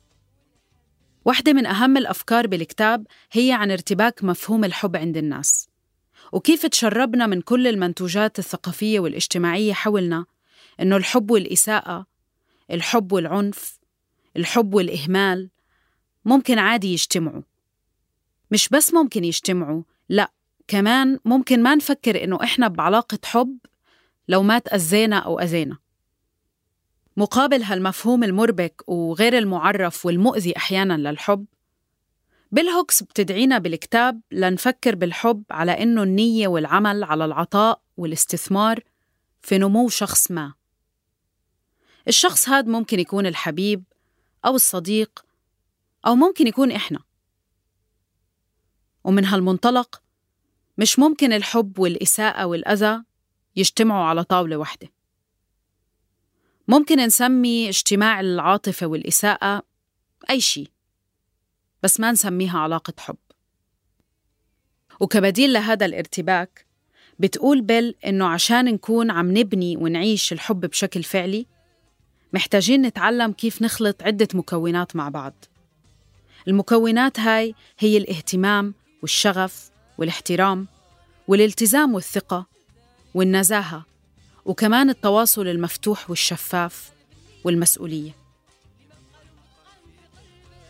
واحدة 1.26 1.54
من 1.54 1.66
أهم 1.66 1.98
الأفكار 1.98 2.48
بالكتاب 2.48 3.08
هي 3.32 3.52
عن 3.52 3.72
ارتباك 3.72 4.24
مفهوم 4.24 4.64
الحب 4.64 4.96
عند 4.96 5.18
الناس 5.18 5.70
وكيف 6.32 6.66
تشربنا 6.66 7.28
من 7.28 7.42
كل 7.42 7.68
المنتوجات 7.68 8.40
الثقافية 8.40 9.00
والاجتماعية 9.00 9.74
حولنا 9.74 10.26
إنه 10.82 10.98
الحب 10.98 11.32
والإساءة 11.32 12.06
الحب 12.72 13.12
والعنف 13.12 13.80
الحب 14.38 14.74
والإهمال 14.74 15.50
ممكن 16.26 16.60
عادي 16.60 16.94
يجتمعوا. 16.94 17.42
مش 18.52 18.70
بس 18.70 18.94
ممكن 18.94 19.24
يجتمعوا 19.24 19.84
لأ 20.10 20.32
كمان 20.68 21.20
ممكن 21.26 21.64
ما 21.64 21.76
نفكر 21.76 22.24
إنه 22.24 22.44
إحنا 22.44 22.68
بعلاقة 22.68 23.20
حب 23.26 23.58
لو 24.28 24.44
ما 24.44 24.60
تأذينا 24.60 25.18
أو 25.20 25.40
أذينا. 25.40 25.78
مقابل 27.18 27.64
هالمفهوم 27.64 28.24
المربك 28.24 28.82
وغير 28.88 29.38
المعرف 29.38 30.06
والمؤذي 30.06 30.58
أحياناً 30.58 30.98
للحب 30.98 31.46
بيل 32.52 32.70
هوكس 32.70 33.04
بتدعينا 33.04 33.58
بالكتاب 33.58 34.22
لنفكر 34.32 34.96
بالحب 34.96 35.44
على 35.52 35.72
إنه 35.84 36.04
النية 36.04 36.48
والعمل 36.48 37.04
على 37.04 37.26
العطاء 37.26 37.82
والاستثمار 37.98 38.80
في 39.42 39.58
نمو 39.58 39.90
شخص 39.90 40.32
ما. 40.32 40.54
الشخص 42.08 42.50
هاد 42.50 42.68
ممكن 42.68 43.00
يكون 43.00 43.26
الحبيب 43.26 43.84
أو 44.46 44.56
الصديق 44.56 45.26
أو 46.08 46.16
ممكن 46.16 46.48
يكون 46.48 46.72
إحنا. 46.72 47.00
ومن 49.04 49.26
هالمنطلق 49.26 50.02
مش 50.78 51.00
ممكن 51.00 51.34
الحب 51.34 51.80
والإساءة 51.80 52.46
والأذى 52.46 53.04
يجتمعوا 53.56 54.06
على 54.06 54.24
طاولة 54.24 54.58
واحدة. 54.58 54.88
ممكن 56.68 57.00
نسمي 57.00 57.70
اجتماع 57.70 58.20
العاطفة 58.20 58.88
والإساءة 58.88 59.64
أي 60.30 60.42
شيء 60.42 60.68
بس 61.84 62.00
ما 62.00 62.12
نسميها 62.12 62.60
علاقة 62.60 62.94
حب. 63.00 63.18
وكبديل 65.00 65.54
لهذا 65.54 65.86
الارتباك 65.86 66.66
بتقول 67.20 67.62
بيل 67.62 67.96
إنه 68.06 68.28
عشان 68.28 68.66
نكون 68.66 69.12
عم 69.12 69.38
نبني 69.38 69.78
ونعيش 69.78 70.34
الحب 70.34 70.66
بشكل 70.66 71.04
فعلي 71.04 71.46
محتاجين 72.34 72.82
نتعلم 72.82 73.32
كيف 73.32 73.62
نخلط 73.62 74.04
عدة 74.04 74.28
مكونات 74.34 74.96
مع 74.96 75.10
بعض. 75.10 75.46
المكونات 76.48 77.20
هاي 77.20 77.56
هي 77.80 77.98
الاهتمام 77.98 78.74
والشغف 79.02 79.72
والاحترام 79.98 80.68
والالتزام 81.28 81.94
والثقة 81.94 82.46
والنزاهة 83.14 83.86
وكمان 84.46 84.90
التواصل 84.90 85.48
المفتوح 85.48 86.10
والشفاف 86.10 86.92
والمسؤولية. 87.44 88.12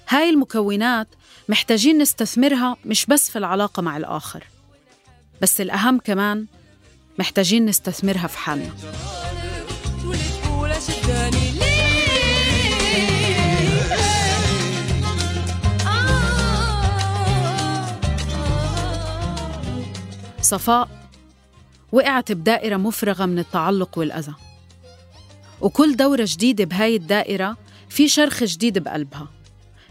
هاي 0.10 0.30
المكونات 0.30 1.08
محتاجين 1.50 1.98
نستثمرها 1.98 2.78
مش 2.86 3.06
بس 3.06 3.30
في 3.30 3.38
العلاقة 3.38 3.82
مع 3.82 3.98
الآخر 3.98 4.44
بس 5.42 5.62
الأهم 5.62 6.00
كمان 6.00 6.46
محتاجين 7.20 7.66
نستثمرها 7.66 8.28
في 8.28 8.38
حالنا. 8.38 8.74
صفاء 20.46 20.90
وقعت 21.92 22.32
بدائرة 22.32 22.78
مفرغة 22.78 23.26
من 23.26 23.40
التعلق 23.40 23.98
والأذى. 23.98 24.34
وكل 25.62 25.96
دورة 25.96 26.26
جديدة 26.28 26.64
بهاي 26.64 26.96
الدائرة 26.96 27.58
في 27.90 28.08
شرخ 28.08 28.44
جديد 28.44 28.78
بقلبها. 28.78 29.28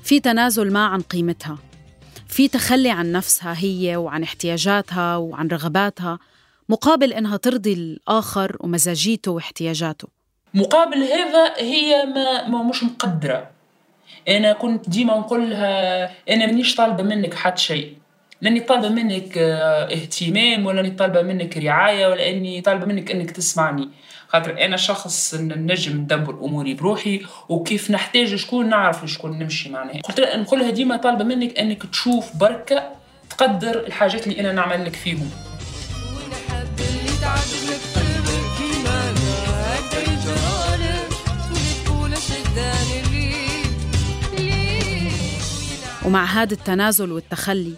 في 0.03 0.21
تنازل 0.21 0.73
ما 0.73 0.87
عن 0.87 1.01
قيمتها. 1.01 1.59
في 2.29 2.49
تخلي 2.49 2.91
عن 2.91 3.13
نفسها 3.13 3.55
هي 3.59 3.97
وعن 3.97 4.23
احتياجاتها 4.23 5.17
وعن 5.17 5.49
رغباتها 5.49 6.19
مقابل 6.69 7.13
إنها 7.13 7.37
ترضي 7.37 7.73
الآخر 7.73 8.57
ومزاجيته 8.61 9.31
واحتياجاته. 9.31 10.09
مقابل 10.55 11.03
هذا 11.03 11.55
هي 11.57 12.05
ما, 12.07 12.49
ما 12.49 12.63
مش 12.63 12.85
مقدرة. 12.85 13.51
أنا 14.29 14.53
كنت 14.53 14.89
ديما 14.89 15.19
نقول 15.19 15.51
لها 15.51 16.05
أنا 16.31 16.47
مانيش 16.47 16.75
طالبة 16.75 17.03
منك 17.03 17.35
حد 17.35 17.59
شيء. 17.59 18.04
لأني 18.45 18.61
طالبة 18.61 18.89
منك 18.89 19.39
آه، 19.39 19.85
اهتمام 19.95 20.67
ولا 20.67 20.81
أني 20.81 20.91
طالبة 20.91 21.23
منك 21.23 21.57
رعاية 21.57 22.07
ولا 22.07 22.29
أني 22.29 22.61
طالبة 22.61 22.87
منك 22.87 23.11
أنك 23.11 23.31
تسمعني. 23.31 23.89
خاطر 24.29 24.65
أنا 24.65 24.77
شخص 24.77 25.35
نجم 25.35 25.97
ندبر 25.97 26.45
أموري 26.45 26.75
بروحي 26.75 27.21
وكيف 27.49 27.91
نحتاج 27.91 28.35
شكون 28.35 28.69
نعرف 28.69 29.05
شكون 29.07 29.39
نمشي 29.39 29.71
معناها. 29.71 30.01
قلت 30.01 30.21
لها 30.21 30.37
نقولها 30.37 30.71
ديما 30.71 30.97
طالبة 30.97 31.25
منك 31.25 31.59
أنك 31.59 31.87
تشوف 31.87 32.37
بركة 32.37 32.89
تقدر 33.31 33.87
الحاجات 33.87 34.27
اللي 34.27 34.41
أنا 34.41 34.53
نعمل 34.53 34.85
لك 34.85 34.97
فيهم. 34.97 35.31
ومع 46.05 46.25
هذا 46.25 46.53
التنازل 46.53 47.13
والتخلي 47.13 47.73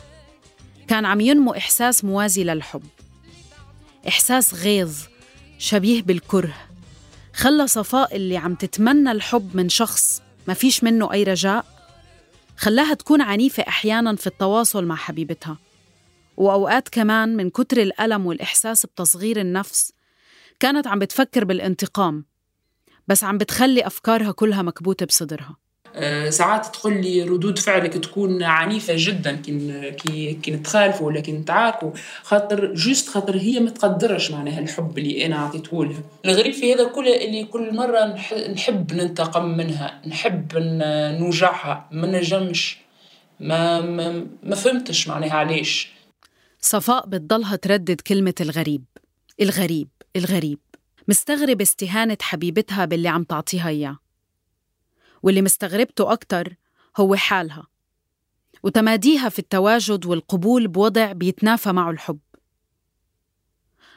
كان 0.88 1.05
عم 1.05 1.21
ينمو 1.21 1.55
إحساس 1.55 2.05
موازي 2.05 2.45
للحب 2.45 2.83
إحساس 4.09 4.55
غيظ 4.55 4.97
شبيه 5.59 6.02
بالكره. 6.02 6.55
خلى 7.35 7.66
صفاء 7.66 8.16
اللي 8.16 8.37
عم 8.37 8.55
تتمنى 8.55 9.12
الحب 9.12 9.57
من 9.57 9.69
شخص 9.69 10.23
ما 10.49 10.55
فيش 10.55 10.85
منه 10.85 11.12
أي 11.12 11.23
رجاء 11.23 11.64
خلاها 12.57 12.95
تكون 12.95 13.21
عنيفة 13.21 13.64
أحياناً 13.69 14.16
في 14.16 14.26
التواصل 14.26 14.85
مع 14.85 14.97
حبيبتها. 14.97 15.59
وأوقات 16.37 16.88
كمان 16.88 17.37
من 17.37 17.50
كتر 17.50 17.83
الألم 17.83 18.26
والإحساس 18.26 18.87
بتصغير 18.87 19.40
النفس 19.40 19.93
كانت 20.61 20.87
عم 20.87 20.99
بتفكر 20.99 21.45
بالانتقام 21.45 22.25
بس 23.09 23.25
عم 23.25 23.38
بتخلي 23.38 23.87
أفكارها 23.87 24.33
كلها 24.33 24.62
مكبوتة 24.62 25.07
بصدرها. 25.07 25.57
ساعات 26.29 26.67
تقول 26.67 27.03
لي 27.03 27.23
ردود 27.23 27.59
فعلك 27.59 27.93
تكون 27.93 28.43
عنيفة 28.43 28.95
جدا 28.97 29.37
كي 29.91 30.35
كي 30.43 30.50
نتخالفوا 30.50 31.07
ولا 31.07 31.21
كي 31.21 31.33
نتعاركوا 31.33 31.91
خاطر 32.23 32.75
juste 32.75 33.09
خاطر 33.09 33.37
هي 33.37 33.61
ما 33.61 33.71
تقدرش 33.71 34.31
معناها 34.31 34.59
الحب 34.61 34.99
اللي 34.99 35.26
أنا 35.26 35.37
عطيته 35.37 35.85
لها. 35.85 36.03
الغريب 36.25 36.53
في 36.55 36.75
هذا 36.75 36.85
كله 36.88 37.25
اللي 37.25 37.45
كل 37.45 37.75
مرة 37.76 38.15
نح- 38.17 38.50
نحب 38.50 38.93
ننتقم 38.93 39.45
منها 39.45 40.00
نحب 40.07 40.53
نوجعها 41.21 41.88
ما 41.93 42.07
نجمش 42.07 42.79
ما 43.41 43.81
ما, 43.81 44.26
ما 44.43 44.55
فهمتش 44.55 45.09
معناها 45.09 45.33
علاش. 45.35 45.93
صفاء 46.61 47.07
بتضلها 47.07 47.57
تردد 47.57 48.00
كلمة 48.00 48.35
الغريب. 48.41 48.85
الغريب 49.41 49.88
الغريب. 50.17 50.59
مستغرب 51.09 51.61
استهانة 51.61 52.17
حبيبتها 52.21 52.85
باللي 52.85 53.09
عم 53.09 53.23
تعطيها 53.25 53.69
إياه. 53.69 53.99
واللي 55.26 55.42
مستغربته 55.42 56.12
أكتر 56.12 56.56
هو 56.97 57.14
حالها 57.14 57.66
وتماديها 58.62 59.28
في 59.28 59.38
التواجد 59.38 60.06
والقبول 60.06 60.68
بوضع 60.68 61.12
بيتنافى 61.12 61.73
معه 61.73 61.90
الحب. 61.90 62.18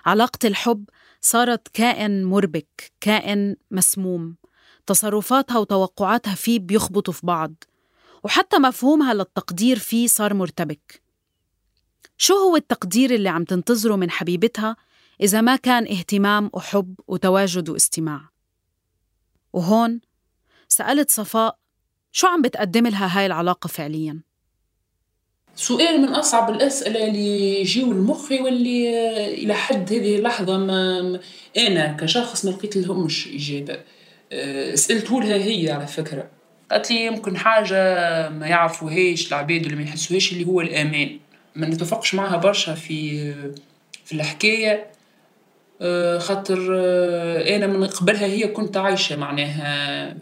علاقة 0.05 0.47
الحب 0.47 0.89
صارت 1.21 1.67
كائن 1.67 2.23
مربك 2.23 2.91
كائن 3.01 3.55
مسموم 3.71 4.35
تصرفاتها 4.85 5.57
وتوقعاتها 5.57 6.35
فيه 6.35 6.59
بيخبطوا 6.59 7.13
في 7.13 7.25
بعض 7.25 7.53
وحتى 8.23 8.57
مفهومها 8.57 9.13
للتقدير 9.13 9.79
فيه 9.79 10.07
صار 10.07 10.33
مرتبك. 10.33 11.01
شو 12.17 12.33
هو 12.33 12.55
التقدير 12.55 13.15
اللي 13.15 13.29
عم 13.29 13.43
تنتظره 13.43 13.95
من 13.95 14.11
حبيبتها 14.11 14.75
إذا 15.21 15.41
ما 15.41 15.55
كان 15.55 15.87
اهتمام 15.87 16.49
وحب 16.53 16.95
وتواجد 17.07 17.69
واستماع؟ 17.69 18.29
وهون 19.53 20.01
سألت 20.69 21.09
صفاء 21.09 21.57
شو 22.11 22.27
عم 22.27 22.41
بتقدم 22.41 22.87
لها 22.87 23.19
هاي 23.19 23.25
العلاقة 23.25 23.67
فعلياً؟ 23.67 24.21
سؤال 25.55 26.01
من 26.01 26.07
أصعب 26.09 26.49
الأسئلة 26.49 27.07
اللي 27.07 27.61
يجيو 27.61 27.93
لمخي 27.93 28.39
واللي 28.39 29.33
إلى 29.33 29.53
حد 29.53 29.93
هذه 29.93 30.15
اللحظة 30.15 30.57
ما 30.57 31.19
أنا 31.57 31.97
كشخص 31.99 32.45
ما 32.45 32.49
لقيت 32.49 32.77
لهمش 32.77 33.27
إجابة. 33.27 33.79
آه، 34.31 34.75
سألته 34.75 35.21
لها 35.21 35.35
هي 35.35 35.71
على 35.71 35.87
فكرة. 35.87 36.27
قالت 36.71 36.91
لي 36.91 37.05
يمكن 37.05 37.37
حاجة 37.37 37.75
ما 38.29 38.47
يعرفوهاش 38.47 39.27
العباد 39.27 39.63
اللي 39.63 39.75
ما 39.75 39.83
يحسوهاش 39.83 40.31
اللي 40.33 40.47
هو 40.47 40.61
الأمان. 40.61 41.19
ما 41.55 41.67
نتفقش 41.67 42.15
معها 42.15 42.37
برشا 42.37 42.75
في 42.75 43.31
في 44.05 44.13
الحكاية. 44.13 44.91
آه، 45.81 46.17
خاطر 46.17 46.67
آه، 46.75 47.55
أنا 47.55 47.67
من 47.67 47.87
قبلها 47.87 48.25
هي 48.25 48.47
كنت 48.47 48.77
عايشة 48.77 49.15
معناها 49.15 50.15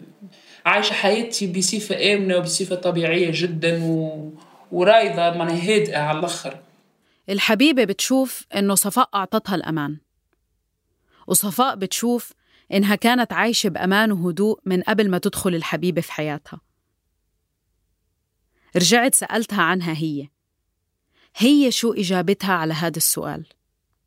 عايشة 0.66 0.92
حياتي 0.92 1.52
بصفة 1.52 2.14
آمنة 2.14 2.36
وبصفة 2.36 2.76
طبيعية 2.76 3.30
جدا 3.34 3.84
و... 3.84 4.32
ورايضة 4.72 5.38
معناها 5.38 5.74
هادئة 5.74 5.98
على 5.98 6.18
الآخر. 6.18 6.58
الحبيبة 7.28 7.84
بتشوف 7.84 8.46
إنه 8.56 8.74
صفاء 8.74 9.08
أعطتها 9.14 9.54
الأمان. 9.54 9.98
وصفاء 11.26 11.76
بتشوف 11.76 12.32
إنها 12.72 12.94
كانت 12.94 13.32
عايشة 13.32 13.68
بأمان 13.68 14.12
وهدوء 14.12 14.60
من 14.64 14.82
قبل 14.82 15.10
ما 15.10 15.18
تدخل 15.18 15.54
الحبيبة 15.54 16.00
في 16.00 16.12
حياتها. 16.12 16.60
رجعت 18.76 19.14
سألتها 19.14 19.62
عنها 19.62 19.92
هي. 19.92 20.28
هي 21.36 21.70
شو 21.70 21.92
إجابتها 21.92 22.52
على 22.52 22.74
هذا 22.74 22.96
السؤال؟ 22.96 23.46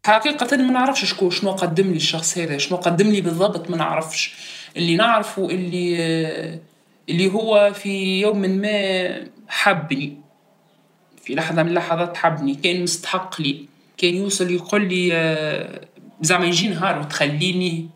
حقيقة 0.05 0.57
ما 0.57 0.71
نعرفش 0.71 1.05
شكون 1.05 1.31
شنو 1.31 1.51
قدم 1.51 1.89
لي 1.89 1.95
الشخص 1.95 2.37
هذا 2.37 2.57
شنو 2.57 2.77
قدم 2.77 3.11
لي 3.11 3.21
بالضبط 3.21 3.69
ما 3.69 3.77
نعرفش. 3.77 4.35
اللي 4.77 4.95
نعرفه 4.95 5.49
اللي 5.49 6.59
اللي 7.09 7.33
هو 7.33 7.73
في 7.73 8.21
يوم 8.21 8.41
ما 8.41 9.27
حبني. 9.47 10.17
في 11.23 11.35
لحظة 11.35 11.63
من 11.63 11.69
اللحظات 11.69 12.17
حبني. 12.17 12.55
كان 12.55 12.83
مستحق 12.83 13.41
لي. 13.41 13.65
كان 13.97 14.15
يوصل 14.15 14.51
يقول 14.51 14.89
لي 14.89 15.13
آه، 15.13 15.81
زعما 16.21 16.45
يجي 16.45 16.67
نهار 16.67 16.99
وتخليني 16.99 17.89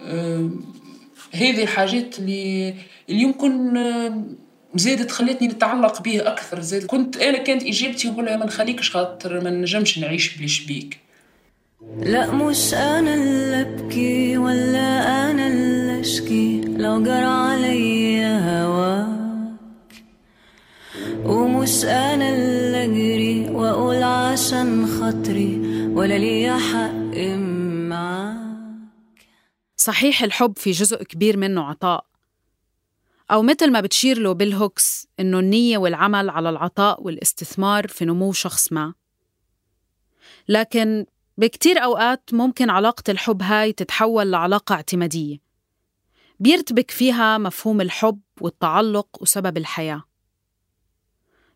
آه، 0.00 0.50
هذه 1.32 1.62
الحاجات 1.62 2.18
اللي 2.18 2.74
اللي 3.08 3.22
يمكن 3.22 3.76
آه، 3.76 4.22
زادت 4.74 5.10
خلتني 5.10 5.48
نتعلق 5.48 6.02
به 6.02 6.28
أكثر. 6.28 6.60
زاد 6.60 6.86
كنت 6.86 7.16
أنا 7.16 7.38
كانت 7.38 7.62
إجابتي 7.62 8.08
نقول 8.10 8.24
ما 8.24 8.46
نخليكش 8.46 8.90
خاطر 8.90 9.44
ما 9.44 9.50
نجمش 9.50 9.98
نعيش 9.98 10.36
بليش 10.36 10.60
بيك. 10.60 11.05
لا 11.94 12.32
مش 12.32 12.74
أنا 12.74 13.14
اللي 13.14 13.60
أبكي 13.60 14.38
ولا 14.38 15.30
أنا 15.30 15.46
اللي 15.46 16.00
أشكي. 16.00 16.60
لو 16.60 17.02
جرى 17.02 17.24
عليا 17.24 18.62
هواك 18.64 20.04
ومش 21.24 21.84
أنا 21.84 22.28
اللي 22.34 22.84
أجري 22.84 23.48
وأقول 23.50 24.02
عشان 24.02 24.86
خاطري 24.86 25.58
ولا 25.88 26.18
ليا 26.18 26.56
حق 26.56 27.18
معاك. 27.88 28.36
صحيح 29.76 30.22
الحب 30.22 30.58
في 30.58 30.70
جزء 30.70 31.02
كبير 31.02 31.36
منه 31.36 31.64
عطاء. 31.64 32.06
أو 33.30 33.42
مثل 33.42 33.72
ما 33.72 33.80
بتشير 33.80 34.18
له 34.18 34.32
بيل 34.32 34.52
هوكس 34.54 35.08
إنه 35.20 35.38
النية 35.38 35.78
والعمل 35.78 36.30
على 36.30 36.50
العطاء 36.50 37.02
والاستثمار 37.02 37.88
في 37.88 38.04
نمو 38.04 38.32
شخص 38.32 38.72
ما. 38.72 38.94
لكن 40.48 41.06
بكتير 41.38 41.78
أوقات 41.84 42.34
ممكن 42.34 42.70
علاقة 42.70 43.10
الحب 43.10 43.42
هاي 43.42 43.72
تتحول 43.72 44.30
لعلاقة 44.30 44.72
اعتمادية. 44.72 45.38
بيرتبك 46.40 46.90
فيها 46.90 47.38
مفهوم 47.38 47.80
الحب 47.80 48.20
والتعلق 48.40 49.22
وسبب 49.22 49.56
الحياة. 49.56 50.04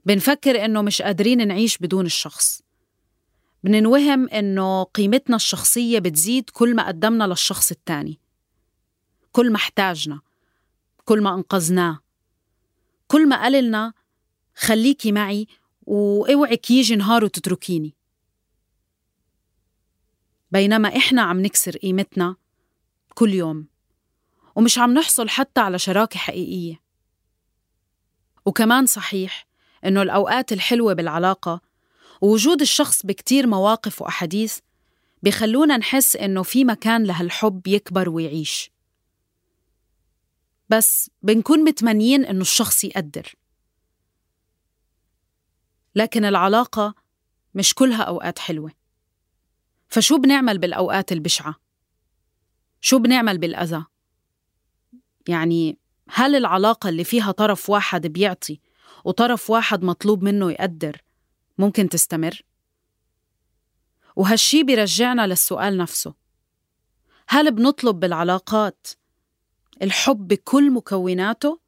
بنفكر 0.07 0.65
إنه 0.65 0.83
مش 0.83 1.03
قادرين 1.03 1.49
نعيش 1.49 1.79
بدون 1.79 2.07
الشخص. 2.07 2.63
بننوهم 3.65 4.29
إنه 4.29 4.83
قيمتنا 4.83 5.37
الشخصية 5.37 5.99
بتزيد 5.99 6.51
كل 6.51 6.77
ما 6.77 6.89
قدمنا 6.89 7.25
للشخص 7.25 7.71
التاني. 7.71 8.21
كل 9.33 9.51
ما 9.51 9.57
احتاجنا 9.57 10.21
كل 11.05 11.21
ما 11.23 11.35
أنقذناه. 11.35 12.01
كل 13.07 13.29
ما 13.29 13.43
قاللنا 13.43 13.93
خليكي 14.55 15.13
معي 15.13 15.47
وأوعك 15.83 16.71
يجي 16.71 16.97
نهار 16.97 17.25
وتتركيني. 17.25 17.95
بينما 20.53 20.97
إحنا 20.97 21.23
عم 21.23 21.41
نكسر 21.41 21.77
قيمتنا 21.77 22.37
كل 23.15 23.35
يوم 23.35 23.67
ومش 24.55 24.79
عم 24.79 24.95
نحصل 24.95 25.29
حتى 25.29 25.61
على 25.61 25.79
شراكة 25.79 26.19
حقيقية. 26.19 26.81
وكمان 28.47 28.87
صحيح 28.87 29.47
إنه 29.85 30.03
الأوقات 30.03 30.53
الحلوة 30.53 30.93
بالعلاقة 30.93 31.61
ووجود 32.21 32.61
الشخص 32.61 33.07
بكتير 33.07 33.47
مواقف 33.47 34.03
وأحاديث 34.03 34.59
بيخلونا 35.23 35.77
نحس 35.77 36.17
إنه 36.17 36.43
في 36.43 36.65
مكان 36.65 37.05
لهالحب 37.05 37.67
يكبر 37.67 38.09
ويعيش. 38.09 38.71
بس 40.69 41.11
بنكون 41.23 41.65
متمنيين 41.65 42.25
إنه 42.25 42.41
الشخص 42.41 42.85
يقدر. 42.85 43.35
لكن 45.95 46.25
العلاقة 46.25 46.95
مش 47.55 47.75
كلها 47.75 48.03
أوقات 48.03 48.39
حلوة. 48.39 48.80
فشو 49.91 50.19
بنعمل 50.19 50.59
بالأوقات 50.59 51.13
البشعة؟ 51.13 51.55
شو 52.81 52.99
بنعمل 52.99 53.39
بالأذى؟ 53.39 53.85
يعني 55.29 55.79
هل 56.09 56.37
العلاقة 56.37 56.89
اللي 56.89 57.05
فيها 57.05 57.33
طرف 57.33 57.71
واحد 57.71 58.07
بيعطي 58.07 58.61
وطرف 59.05 59.51
واحد 59.51 59.85
مطلوب 59.85 60.23
منه 60.25 60.51
يقدر 60.51 61.03
ممكن 61.59 61.89
تستمر؟ 61.89 62.43
وهالشي 64.17 64.63
بيرجعنا 64.63 65.27
للسؤال 65.27 65.77
نفسه 65.77 66.15
هل 67.29 67.51
بنطلب 67.51 68.01
بالعلاقات 68.01 68.87
الحب 69.83 70.29
بكل 70.29 70.71
مكوناته 70.71 71.61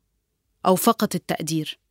أو 0.67 0.77
فقط 0.77 1.15
التقدير؟ 1.15 1.82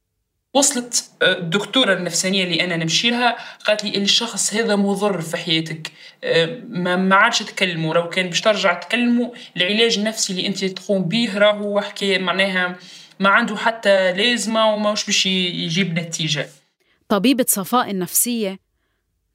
وصلت 0.53 1.09
آه، 1.21 1.37
الدكتورة 1.37 1.93
النفسانية 1.93 2.43
اللي 2.43 2.63
أنا 2.63 2.75
نمشي 2.77 3.09
لها 3.09 3.35
قالت 3.65 3.83
لي 3.83 3.97
الشخص 3.97 4.53
هذا 4.53 4.75
مضر 4.75 5.21
في 5.21 5.37
حياتك. 5.37 5.91
آه، 6.23 6.61
ما 6.69 6.95
ما 6.95 7.15
عادش 7.15 7.39
تكلموا 7.39 7.93
لو 7.93 8.09
كان 8.09 8.27
باش 8.27 8.41
ترجع 8.41 8.73
تكلموا 8.73 9.29
العلاج 9.57 9.97
النفسي 9.97 10.33
اللي 10.33 10.47
أنت 10.47 10.65
تقوم 10.65 11.03
به 11.03 11.37
راهو 11.37 11.81
حكاية 11.81 12.19
معناها 12.19 12.75
ما 13.19 13.29
عنده 13.29 13.57
حتى 13.57 14.13
لازمة 14.13 14.73
وماش 14.73 15.05
باش 15.05 15.25
يجيب 15.25 15.99
نتيجة. 15.99 16.49
طبيبة 17.09 17.45
صفاء 17.47 17.91
النفسية 17.91 18.59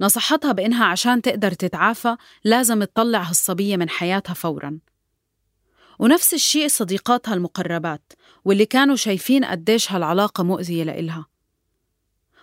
نصحتها 0.00 0.52
بإنها 0.52 0.84
عشان 0.84 1.22
تقدر 1.22 1.52
تتعافى 1.52 2.16
لازم 2.44 2.84
تطلع 2.84 3.22
هالصبية 3.22 3.76
من 3.76 3.88
حياتها 3.88 4.34
فوراً. 4.34 4.78
ونفس 5.98 6.34
الشيء 6.34 6.68
صديقاتها 6.68 7.34
المقربات 7.34 8.12
واللي 8.44 8.66
كانوا 8.66 8.96
شايفين 8.96 9.44
قديش 9.44 9.92
هالعلاقة 9.92 10.44
مؤذية 10.44 10.84
لإلها. 10.84 11.26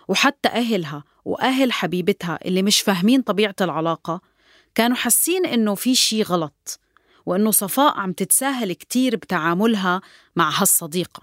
وحتى 0.08 0.48
أهلها 0.48 1.04
وأهل 1.24 1.72
حبيبتها 1.72 2.38
اللي 2.44 2.62
مش 2.62 2.80
فاهمين 2.80 3.22
طبيعة 3.22 3.54
العلاقة 3.60 4.20
كانوا 4.74 4.96
حاسين 4.96 5.46
إنه 5.46 5.74
في 5.74 5.94
شي 5.94 6.22
غلط 6.22 6.80
وإنه 7.26 7.50
صفاء 7.50 7.98
عم 7.98 8.12
تتساهل 8.12 8.72
كتير 8.72 9.16
بتعاملها 9.16 10.00
مع 10.36 10.60
هالصديقة. 10.60 11.22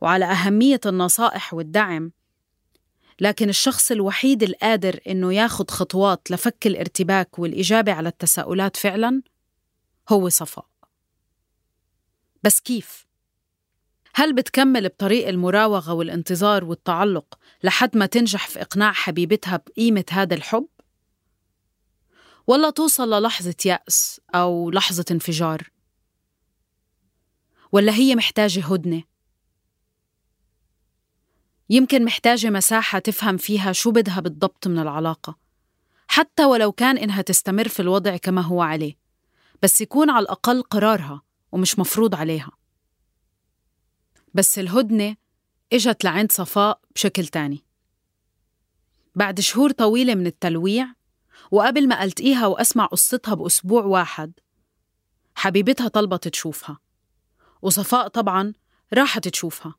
وعلى 0.00 0.24
أهمية 0.24 0.80
النصائح 0.86 1.54
والدعم 1.54 2.12
لكن 3.20 3.48
الشخص 3.48 3.90
الوحيد 3.90 4.42
القادر 4.42 5.00
إنه 5.08 5.34
ياخد 5.34 5.70
خطوات 5.70 6.30
لفك 6.30 6.66
الارتباك 6.66 7.38
والإجابة 7.38 7.92
على 7.92 8.08
التساؤلات 8.08 8.76
فعلاً 8.76 9.22
هو 10.08 10.28
صفاء 10.28 10.66
بس 12.42 12.60
كيف؟ 12.60 13.06
هل 14.14 14.32
بتكمل 14.32 14.88
بطريق 14.88 15.28
المراوغة 15.28 15.92
والانتظار 15.92 16.64
والتعلق 16.64 17.38
لحد 17.64 17.96
ما 17.96 18.06
تنجح 18.06 18.48
في 18.48 18.62
إقناع 18.62 18.92
حبيبتها 18.92 19.56
بقيمة 19.56 20.04
هذا 20.10 20.34
الحب؟ 20.34 20.68
ولا 22.46 22.70
توصل 22.70 23.14
للحظة 23.14 23.54
يأس 23.64 24.20
أو 24.34 24.70
لحظة 24.70 25.04
انفجار؟ 25.10 25.70
ولا 27.72 27.92
هي 27.92 28.14
محتاجة 28.14 28.64
هدنة؟ 28.64 29.02
يمكن 31.70 32.04
محتاجة 32.04 32.50
مساحة 32.50 32.98
تفهم 32.98 33.36
فيها 33.36 33.72
شو 33.72 33.90
بدها 33.90 34.20
بالضبط 34.20 34.66
من 34.66 34.78
العلاقة 34.78 35.38
حتى 36.08 36.44
ولو 36.44 36.72
كان 36.72 36.98
إنها 36.98 37.22
تستمر 37.22 37.68
في 37.68 37.80
الوضع 37.80 38.16
كما 38.16 38.40
هو 38.40 38.62
عليه 38.62 39.05
بس 39.62 39.80
يكون 39.80 40.10
على 40.10 40.22
الأقل 40.22 40.62
قرارها 40.62 41.22
ومش 41.52 41.78
مفروض 41.78 42.14
عليها. 42.14 42.50
بس 44.34 44.58
الهدنة 44.58 45.16
إجت 45.72 46.04
لعند 46.04 46.32
صفاء 46.32 46.80
بشكل 46.94 47.26
تاني. 47.26 47.64
بعد 49.14 49.40
شهور 49.40 49.70
طويلة 49.70 50.14
من 50.14 50.26
التلويع 50.26 50.86
وقبل 51.50 51.88
ما 51.88 52.04
ألتقيها 52.04 52.46
وأسمع 52.46 52.86
قصتها 52.86 53.34
بأسبوع 53.34 53.84
واحد 53.84 54.32
حبيبتها 55.34 55.88
طلبت 55.88 56.28
تشوفها 56.28 56.78
وصفاء 57.62 58.08
طبعا 58.08 58.52
راحت 58.94 59.28
تشوفها 59.28 59.74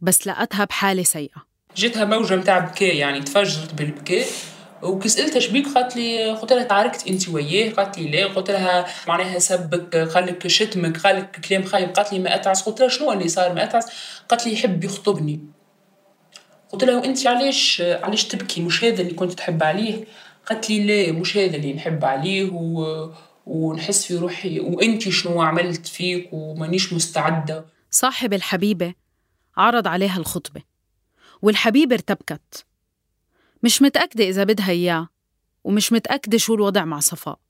بس 0.00 0.26
لقتها 0.26 0.64
بحالة 0.64 1.02
سيئة. 1.02 1.46
جتها 1.76 2.04
موجة 2.04 2.36
متاع 2.36 2.58
بكاء 2.58 2.96
يعني 2.96 3.20
تفجرت 3.20 3.74
بالبكاء. 3.74 4.26
وكسألتها 4.82 5.40
شبيك 5.40 5.68
قالت 5.68 5.96
لي 5.96 6.30
قلت 6.32 6.52
لها 6.52 6.62
تعاركت 6.62 7.06
أنت 7.06 7.28
وياه. 7.28 7.72
قالت 7.72 7.98
لي 7.98 8.10
لا. 8.10 8.26
قلت 8.26 8.50
لها 8.50 8.86
معناها 9.08 9.38
سبك 9.38 9.96
قال 9.96 10.26
لك 10.26 10.46
شتمك 10.46 10.98
قال 10.98 11.16
لك 11.16 11.40
كلام 11.48 11.62
خايب. 11.62 11.88
قالت 11.88 12.12
لي 12.12 12.18
ما 12.18 12.34
أتعس. 12.34 12.62
قلت 12.62 12.80
لها 12.80 12.88
شنو 12.88 13.12
اللي 13.12 13.28
صار؟ 13.28 13.52
ما 13.52 13.64
أتعس. 13.64 13.86
قالت 14.28 14.46
لي 14.46 14.52
يحب 14.52 14.84
يخطبني. 14.84 15.40
قلت 16.72 16.84
لها 16.84 16.96
وأنت 16.96 17.26
علاش 17.26 17.80
علاش 17.80 18.24
تبكي؟ 18.24 18.60
مش 18.60 18.84
هذا 18.84 19.02
اللي 19.02 19.14
كنت 19.14 19.32
تحب 19.32 19.62
عليه. 19.62 20.04
قالت 20.46 20.70
لي 20.70 21.06
لا 21.06 21.12
مش 21.12 21.36
هذا 21.36 21.56
اللي 21.56 21.72
نحب 21.72 22.04
عليه 22.04 22.50
و... 22.52 23.10
ونحس 23.46 24.04
في 24.04 24.16
روحي 24.16 24.60
وأنت 24.60 25.08
شنو 25.08 25.42
عملت 25.42 25.86
فيك 25.86 26.28
ومانيش 26.32 26.92
مستعدة. 26.92 27.66
صاحب 27.90 28.34
الحبيبة 28.34 28.94
عرض 29.56 29.88
عليها 29.88 30.16
الخطبة 30.16 30.62
والحبيبة 31.42 31.94
ارتبكت. 31.94 32.64
مش 33.62 33.82
متأكدة 33.82 34.24
إذا 34.24 34.44
بدها 34.44 34.70
إياه 34.70 35.08
ومش 35.64 35.92
متأكدة 35.92 36.38
شو 36.38 36.54
الوضع 36.54 36.84
مع 36.84 37.00
صفاء. 37.00 37.40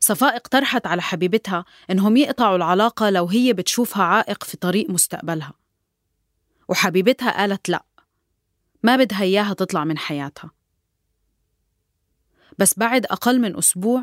صفاء 0.00 0.36
اقترحت 0.36 0.86
على 0.86 1.02
حبيبتها 1.02 1.64
إنهم 1.90 2.16
يقطعوا 2.16 2.56
العلاقة 2.56 3.10
لو 3.10 3.26
هي 3.26 3.52
بتشوفها 3.52 4.02
عائق 4.02 4.44
في 4.44 4.56
طريق 4.56 4.90
مستقبلها. 4.90 5.52
وحبيبتها 6.68 7.30
قالت 7.30 7.68
لأ 7.68 7.84
ما 8.82 8.96
بدها 8.96 9.22
إياها 9.22 9.54
تطلع 9.54 9.84
من 9.84 9.98
حياتها. 9.98 10.50
بس 12.58 12.78
بعد 12.78 13.06
أقل 13.06 13.40
من 13.40 13.56
أسبوع 13.56 14.02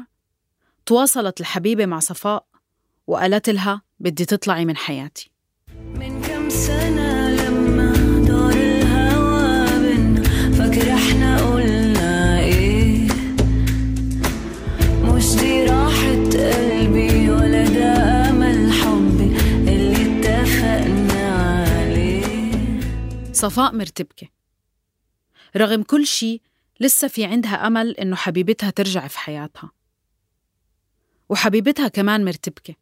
تواصلت 0.85 1.41
الحبيبة 1.41 1.85
مع 1.85 1.99
صفاء 1.99 2.45
وقالت 3.07 3.49
لها 3.49 3.81
بدي 3.99 4.25
تطلعي 4.25 4.65
من 4.65 4.77
حياتي. 4.77 5.31
من 5.77 6.21
كم 6.21 6.49
سنة 6.49 7.14
صفاء 23.45 23.75
مرتبكة. 23.75 24.27
رغم 25.57 25.83
كل 25.83 26.07
شي 26.07 26.41
لسه 26.79 27.07
في 27.07 27.25
عندها 27.25 27.67
أمل 27.67 27.91
إنه 27.91 28.15
حبيبتها 28.15 28.69
ترجع 28.69 29.07
في 29.07 29.19
حياتها. 29.19 29.71
وحبيبتها 31.29 31.87
كمان 31.87 32.25
مرتبكة. 32.25 32.75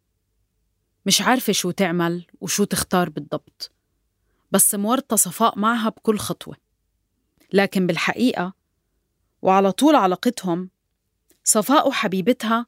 مش 1.06 1.22
عارفة 1.22 1.54
شو 1.54 1.72
تعمل 1.72 2.26
وشو 2.42 2.64
تختار 2.64 3.10
بالضبط. 3.10 3.72
بس 4.52 4.76
مورطة 4.76 5.16
صفاء 5.16 5.60
معها 5.60 5.90
بكل 5.90 6.18
خطوة. 6.18 6.56
لكن 7.54 7.88
بالحقيقة 7.88 8.54
وعلى 9.42 9.72
طول 9.72 9.96
علاقتهم 9.96 10.70
صفاء 11.44 11.88
وحبيبتها 11.88 12.66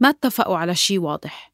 ما 0.00 0.08
اتفقوا 0.08 0.56
على 0.56 0.74
شي 0.74 0.98
واضح. 0.98 1.52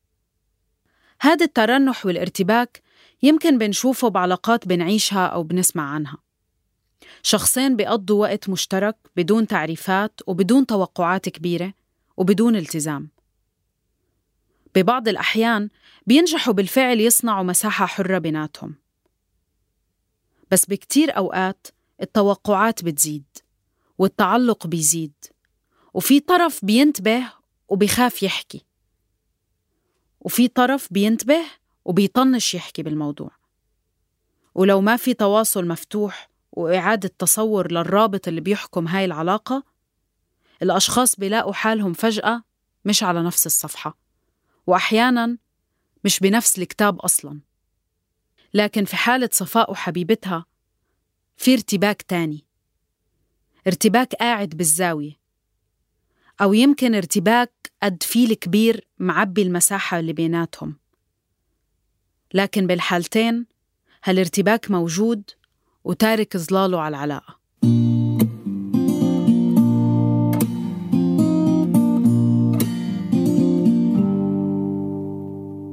هذا 1.21 1.45
الترنح 1.45 2.07
والارتباك 2.07 2.83
يمكن 3.27 3.59
بنشوفه 3.59 4.09
بعلاقات 4.09 4.69
بنعيشها 4.69 5.27
أو 5.27 5.43
بنسمع 5.43 5.91
عنها. 5.91 6.19
شخصين 7.23 7.77
بيقضوا 7.77 8.21
وقت 8.21 8.49
مشترك 8.49 8.97
بدون 9.17 9.47
تعريفات 9.47 10.21
وبدون 10.27 10.67
توقعات 10.67 11.29
كبيرة 11.29 11.75
وبدون 12.17 12.57
التزام. 12.57 13.11
ببعض 14.75 15.09
الأحيان 15.09 15.69
بينجحوا 16.07 16.53
بالفعل 16.53 17.01
يصنعوا 17.01 17.45
مساحة 17.45 17.87
حرة 17.87 18.19
بيناتهم. 18.19 18.75
بس 20.51 20.65
بكتير 20.65 21.17
أوقات 21.17 21.67
التوقعات 22.03 22.85
بتزيد 22.85 23.25
والتعلق 23.99 24.67
بيزيد 24.67 25.15
وفي 25.95 26.21
طرف 26.21 26.65
بينتبه 26.65 27.33
وبيخاف 27.69 28.23
يحكي. 28.23 28.65
وفي 30.21 30.49
طرف 30.49 30.93
بينتبه 30.93 31.41
وبيطنش 31.87 32.55
يحكي 32.55 32.83
بالموضوع. 32.83 33.31
ولو 34.55 34.81
ما 34.81 34.97
في 34.97 35.15
تواصل 35.15 35.69
مفتوح 35.69 36.29
وإعادة 36.53 37.11
تصور 37.19 37.73
للرابط 37.73 38.29
اللي 38.29 38.41
بيحكم 38.41 38.89
هاي 38.89 39.05
العلاقة 39.05 39.65
الأشخاص 40.63 41.17
بيلاقوا 41.17 41.53
حالهم 41.53 41.93
فجأة 41.93 42.43
مش 42.85 43.03
على 43.03 43.23
نفس 43.23 43.47
الصفحة 43.47 43.99
وأحياناً 44.67 45.39
مش 46.05 46.21
بنفس 46.21 46.59
الكتاب 46.59 47.01
أصلاً. 47.01 47.41
لكن 48.55 48.85
في 48.85 48.97
حالة 48.97 49.29
صفاء 49.33 49.71
وحبيبتها 49.71 50.47
في 51.37 51.53
ارتباك 51.53 52.03
تاني 52.03 52.45
ارتباك 53.67 54.15
قاعد 54.15 54.49
بالزاوية 54.49 55.13
أو 56.41 56.53
يمكن 56.53 56.95
ارتباك 56.95 57.73
قد 57.83 58.03
فيل 58.03 58.35
كبير 58.35 58.87
معبي 58.99 59.43
المساحة 59.43 59.99
اللي 59.99 60.13
بيناتهم. 60.13 60.86
لكن 62.37 62.67
بالحالتين 62.67 63.47
هالارتباك 64.05 64.71
موجود 64.71 65.23
وتارك 65.85 66.37
ظلاله 66.37 66.81
على 66.81 66.97
العلاقة. 66.97 67.37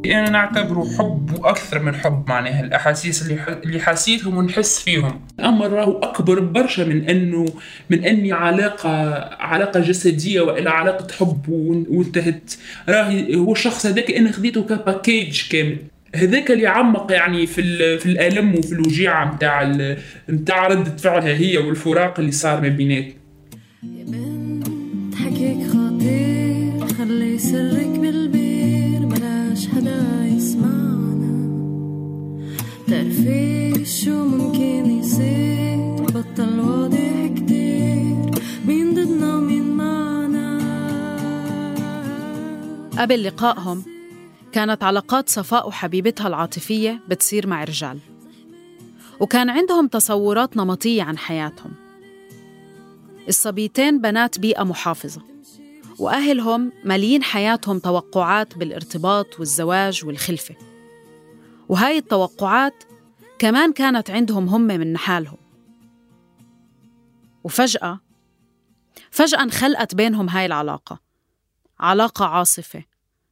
أنا 0.05 0.29
نعتبره 0.29 0.87
حب 0.97 1.39
وأكثر 1.39 1.79
من 1.79 1.95
حب 1.95 2.29
معناها 2.29 2.63
الأحاسيس 2.63 3.21
اللي. 3.21 3.61
اللي 3.65 3.79
حاسيتهم 3.79 4.37
ونحس 4.37 4.79
فيهم. 4.79 5.21
أما 5.39 5.67
راهو 5.67 5.99
أكبر 5.99 6.39
برشا 6.39 6.81
من 6.81 7.09
إنه 7.09 7.45
من 7.89 8.05
إني 8.05 8.31
علاقة 8.31 8.89
علاقة 9.39 9.79
جسدية 9.79 10.41
والا 10.41 10.71
علاقة 10.71 11.13
حب 11.13 11.49
وانتهت. 11.89 12.53
راهي 12.89 13.35
هو 13.35 13.51
الشخص 13.51 13.85
هذاك 13.85 14.11
أنا 14.11 14.31
خذيته 14.31 14.63
كباكيج 14.63 15.49
كامل. 15.49 15.92
هذاك 16.15 16.51
اللي 16.51 16.67
عمق 16.67 17.11
يعني 17.11 17.45
في 17.47 17.61
ال- 17.61 17.99
في 17.99 18.05
الألم 18.05 18.55
وفي 18.55 18.71
الوجيعة 18.71 19.35
نتاع 19.35 19.63
نتاع 20.29 20.67
ردة 20.67 20.97
فعلها 20.97 21.33
هي 21.37 21.57
والفراق 21.57 22.19
اللي 22.19 22.31
صار 22.31 22.61
ما 22.61 22.67
بيناتنا 22.67 23.13
يا 23.83 24.03
بنت 24.07 25.15
حكيك 25.15 25.67
خطير 25.67 26.87
خلي 26.97 27.37
سرك 27.37 27.87
بالبير 27.99 28.99
بلاش 29.05 29.67
حدا 29.67 30.05
يسمعنا. 30.35 31.33
تعرفي 32.87 33.85
شو 33.85 34.25
ممكن 34.25 34.99
يصير 34.99 35.77
بطل 36.05 36.59
واضح 36.59 37.27
كتير. 37.35 38.15
مين 38.67 38.93
ضدنا 38.93 39.35
ومين 39.35 39.63
معنا؟ 39.77 40.59
قبل 42.97 43.23
لقائهم. 43.23 43.83
كانت 44.53 44.83
علاقات 44.83 45.29
صفاء 45.29 45.67
وحبيبتها 45.67 46.27
العاطفية 46.27 47.01
بتصير 47.07 47.47
مع 47.47 47.63
رجال. 47.63 47.99
وكان 49.19 49.49
عندهم 49.49 49.87
تصورات 49.87 50.57
نمطية 50.57 51.03
عن 51.03 51.17
حياتهم. 51.17 51.73
الصبيتين 53.27 54.01
بنات 54.01 54.39
بيئة 54.39 54.63
محافظة. 54.63 55.21
وأهلهم 55.99 56.71
مالين 56.83 57.23
حياتهم 57.23 57.79
توقعات 57.79 58.57
بالارتباط 58.57 59.39
والزواج 59.39 60.05
والخلفة. 60.05 60.55
وهاي 61.69 61.97
التوقعات 61.97 62.83
كمان 63.39 63.73
كانت 63.73 64.09
عندهم 64.09 64.49
هم 64.49 64.61
من 64.61 64.97
حالهم. 64.97 65.37
وفجأة 67.43 67.99
فجأة 69.11 69.43
انخلقت 69.43 69.95
بينهم 69.95 70.29
هاي 70.29 70.45
العلاقة. 70.45 70.99
علاقة 71.79 72.25
عاصفة 72.25 72.83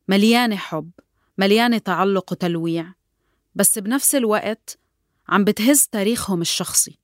مليانة 0.07 0.55
حب. 0.55 0.91
مليانة 1.41 1.77
تعلق 1.77 2.31
وتلويع 2.31 2.93
بس 3.55 3.79
بنفس 3.79 4.15
الوقت 4.15 4.77
عم 5.29 5.43
بتهز 5.43 5.87
تاريخهم 5.91 6.41
الشخصي 6.41 6.99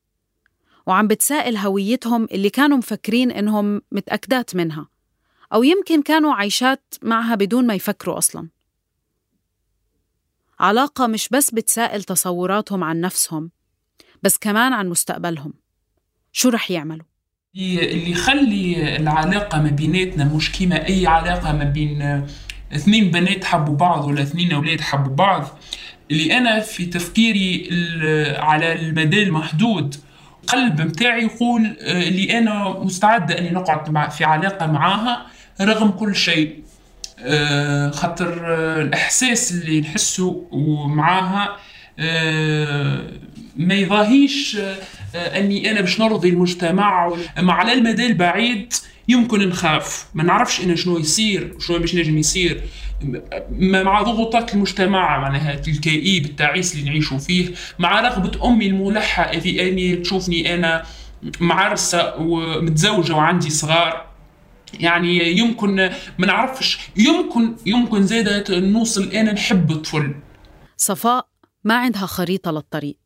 وعم 0.85 1.07
بتسائل 1.07 1.57
هويتهم 1.57 2.27
اللي 2.31 2.49
كانوا 2.49 2.77
مفكرين 2.77 3.31
إنهم 3.31 3.81
متأكدات 3.91 4.55
منها 4.55 4.87
أو 5.53 5.63
يمكن 5.63 6.01
كانوا 6.01 6.33
عايشات 6.33 6.95
معها 7.01 7.35
بدون 7.35 7.67
ما 7.67 7.73
يفكروا 7.73 8.17
أصلاً 8.17 8.47
علاقة 10.59 11.07
مش 11.07 11.29
بس 11.29 11.51
بتسائل 11.51 12.03
تصوراتهم 12.03 12.83
عن 12.83 13.01
نفسهم 13.01 13.51
بس 14.23 14.37
كمان 14.37 14.73
عن 14.73 14.89
مستقبلهم 14.89 15.53
شو 16.31 16.49
رح 16.49 16.71
يعملوا؟ 16.71 17.05
اللي 17.55 18.11
يخلي 18.11 18.95
العلاقة 18.95 19.61
ما 19.61 19.69
بيناتنا 19.69 20.25
مش 20.35 20.51
كيما 20.51 20.87
أي 20.87 21.07
علاقة 21.07 21.53
ما 21.53 21.63
بين 21.63 22.27
اثنين 22.75 23.11
بنات 23.11 23.45
حبوا 23.45 23.75
بعض 23.75 24.05
ولا 24.05 24.21
اثنين 24.21 24.51
أولاد 24.51 24.81
حبوا 24.81 25.15
بعض 25.15 25.47
اللي 26.11 26.37
أنا 26.37 26.59
في 26.59 26.85
تفكيري 26.85 27.69
على 28.37 28.73
المدى 28.73 29.23
المحدود 29.23 29.95
القلب 30.43 30.81
متاعي 30.81 31.23
يقول 31.23 31.77
آه، 31.81 32.07
اللي 32.07 32.37
أنا 32.37 32.69
مستعدة 32.79 33.39
أني 33.39 33.49
نقعد 33.49 33.89
مع 33.89 34.09
في 34.09 34.23
علاقة 34.23 34.65
معاها 34.65 35.25
رغم 35.61 35.91
كل 35.91 36.15
شيء. 36.15 36.63
آه، 37.19 37.91
خاطر 37.91 38.41
آه، 38.45 38.81
الإحساس 38.81 39.51
اللي 39.51 39.81
نحسه 39.81 40.47
معاها 40.87 41.57
ما 43.55 43.73
يضاهيش 43.73 44.57
أني 45.15 45.71
أنا 45.71 45.81
باش 45.81 45.99
نرضي 45.99 46.29
المجتمع 46.29 47.13
أما 47.39 47.53
على 47.53 47.73
المدى 47.73 48.05
البعيد 48.05 48.73
يمكن 49.07 49.49
نخاف. 49.49 50.07
ما 50.13 50.23
نعرفش 50.23 50.61
أنا 50.61 50.75
شنو 50.75 50.97
يصير 50.97 51.59
شنو 51.59 51.79
باش 51.79 51.95
نجم 51.95 52.17
يصير. 52.17 52.63
مع 53.59 54.01
ضغوطات 54.01 54.53
المجتمع 54.53 55.19
معناها 55.19 55.61
الكئيب 55.67 56.25
التعيس 56.25 56.75
اللي 56.75 56.89
نعيشوا 56.89 57.17
فيه 57.17 57.53
مع 57.79 58.01
رغبة 58.01 58.47
أمي 58.47 58.67
الملحة 58.67 59.39
في 59.39 59.69
أني 59.69 59.95
تشوفني 59.95 60.53
أنا 60.53 60.85
معرسة 61.39 62.15
ومتزوجة 62.15 63.13
وعندي 63.13 63.49
صغار. 63.49 64.07
يعني 64.79 65.37
يمكن 65.37 65.75
ما 66.17 66.27
نعرفش 66.27 66.79
يمكن 66.95 67.55
يمكن 67.65 68.03
زادة 68.03 68.59
نوصل 68.59 69.11
أنا 69.11 69.31
نحب 69.31 69.71
الطفل. 69.71 70.15
صفاء 70.77 71.27
ما 71.63 71.77
عندها 71.77 72.05
خريطة 72.05 72.51
للطريق. 72.51 72.97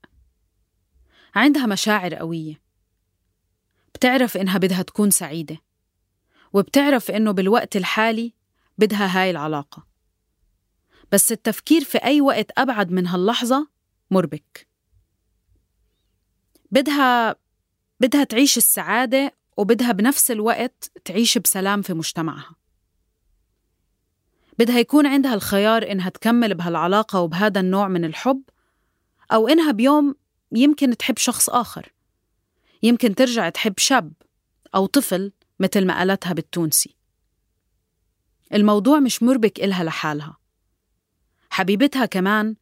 عندها 1.36 1.66
مشاعر 1.66 2.14
قوية. 2.16 2.62
بتعرف 3.96 4.38
إنها 4.38 4.58
بدها 4.58 4.82
تكون 4.82 5.12
سعيدة. 5.12 5.58
وبتعرف 6.54 7.12
إنه 7.12 7.32
بالوقت 7.32 7.76
الحالي 7.76 8.34
بدها 8.78 9.20
هاي 9.22 9.32
العلاقة. 9.32 9.88
بس 11.12 11.32
التفكير 11.32 11.84
في 11.84 11.98
أي 11.98 12.22
وقت 12.22 12.52
أبعد 12.58 12.92
من 12.92 13.08
هاللحظة 13.08 13.68
مربك. 14.12 14.68
بدها 16.72 17.36
بدها 18.00 18.24
تعيش 18.24 18.58
السعادة 18.58 19.34
وبدها 19.58 19.92
بنفس 19.92 20.32
الوقت 20.32 20.92
تعيش 21.06 21.38
بسلام 21.38 21.82
في 21.82 21.94
مجتمعها. 21.94 22.56
بدها 24.60 24.80
يكون 24.80 25.06
عندها 25.06 25.34
الخيار 25.34 25.92
إنها 25.92 26.10
تكمل 26.10 26.54
بهالعلاقة 26.54 27.22
وبهذا 27.22 27.60
النوع 27.60 27.88
من 27.88 28.06
الحب 28.06 28.42
أو 29.32 29.48
إنها 29.48 29.72
بيوم 29.72 30.16
يمكن 30.52 30.98
تحب 30.98 31.18
شخص 31.18 31.50
آخر. 31.50 31.94
يمكن 32.84 33.16
ترجع 33.16 33.50
تحب 33.50 33.74
شاب 33.78 34.14
أو 34.76 34.86
طفل 34.86 35.32
مثل 35.62 35.86
ما 35.86 35.98
قالتها 35.98 36.34
بالتونسي. 36.34 36.96
الموضوع 38.54 39.00
مش 39.00 39.24
مربك 39.24 39.60
إلها 39.60 39.84
لحالها. 39.84 40.38
حبيبتها 41.50 42.06
كمان 42.06 42.56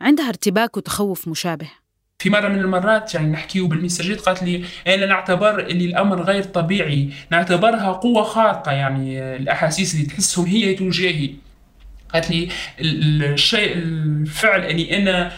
عندها 0.00 0.28
ارتباك 0.28 0.76
وتخوف 0.76 1.28
مشابه. 1.28 1.70
في 2.18 2.30
مرة 2.30 2.48
من 2.48 2.58
المرات 2.58 3.14
يعني 3.14 3.32
نحكيه 3.32 3.62
بالمساجات 3.62 4.20
قالت 4.20 4.42
لي 4.42 4.64
أنا 4.86 5.06
نعتبر 5.06 5.60
اللي 5.60 5.84
الأمر 5.84 6.22
غير 6.22 6.42
طبيعي 6.44 7.10
نعتبرها 7.30 7.92
قوة 7.92 8.22
خارقة 8.24 8.72
يعني 8.72 9.36
الأحاسيس 9.36 9.94
اللي 9.94 10.06
تحسهم 10.06 10.46
هي 10.46 10.74
تجاهي. 10.74 11.30
قالت 12.12 12.30
لي 12.30 12.48
ال- 12.80 13.02
ال- 13.04 13.32
الشيء 13.32 13.72
الفعل 13.76 14.60
اني 14.60 14.96
أنا 14.98 15.32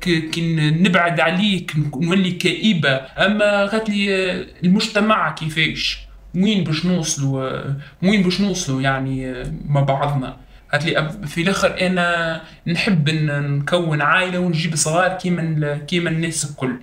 ك- 0.00 0.30
كي 0.30 0.54
نبعد 0.70 1.20
عليك 1.20 1.72
نولي 1.96 2.30
كئيبة 2.32 2.94
أما 2.96 3.66
قالت 3.66 3.88
لي 3.90 4.30
المجتمع 4.64 5.30
كيفاش؟ 5.34 6.05
وين 6.36 6.64
باش 6.64 6.86
نوصلوا 6.86 7.48
آه، 7.48 7.76
وين 8.02 8.22
باش 8.22 8.40
نوصلوا 8.40 8.82
يعني 8.82 9.30
آه، 9.30 9.52
مع 9.68 9.80
بعضنا؟ 9.80 10.36
قالت 10.72 10.84
لي 10.84 11.10
في 11.26 11.42
الآخر 11.42 11.86
أنا 11.86 12.40
نحب 12.66 13.10
نكون 13.10 14.02
عائلة 14.02 14.38
ونجيب 14.38 14.74
صغار 14.74 15.12
كيما 15.12 15.76
كيما 15.76 16.10
الناس 16.10 16.50
الكل. 16.50 16.76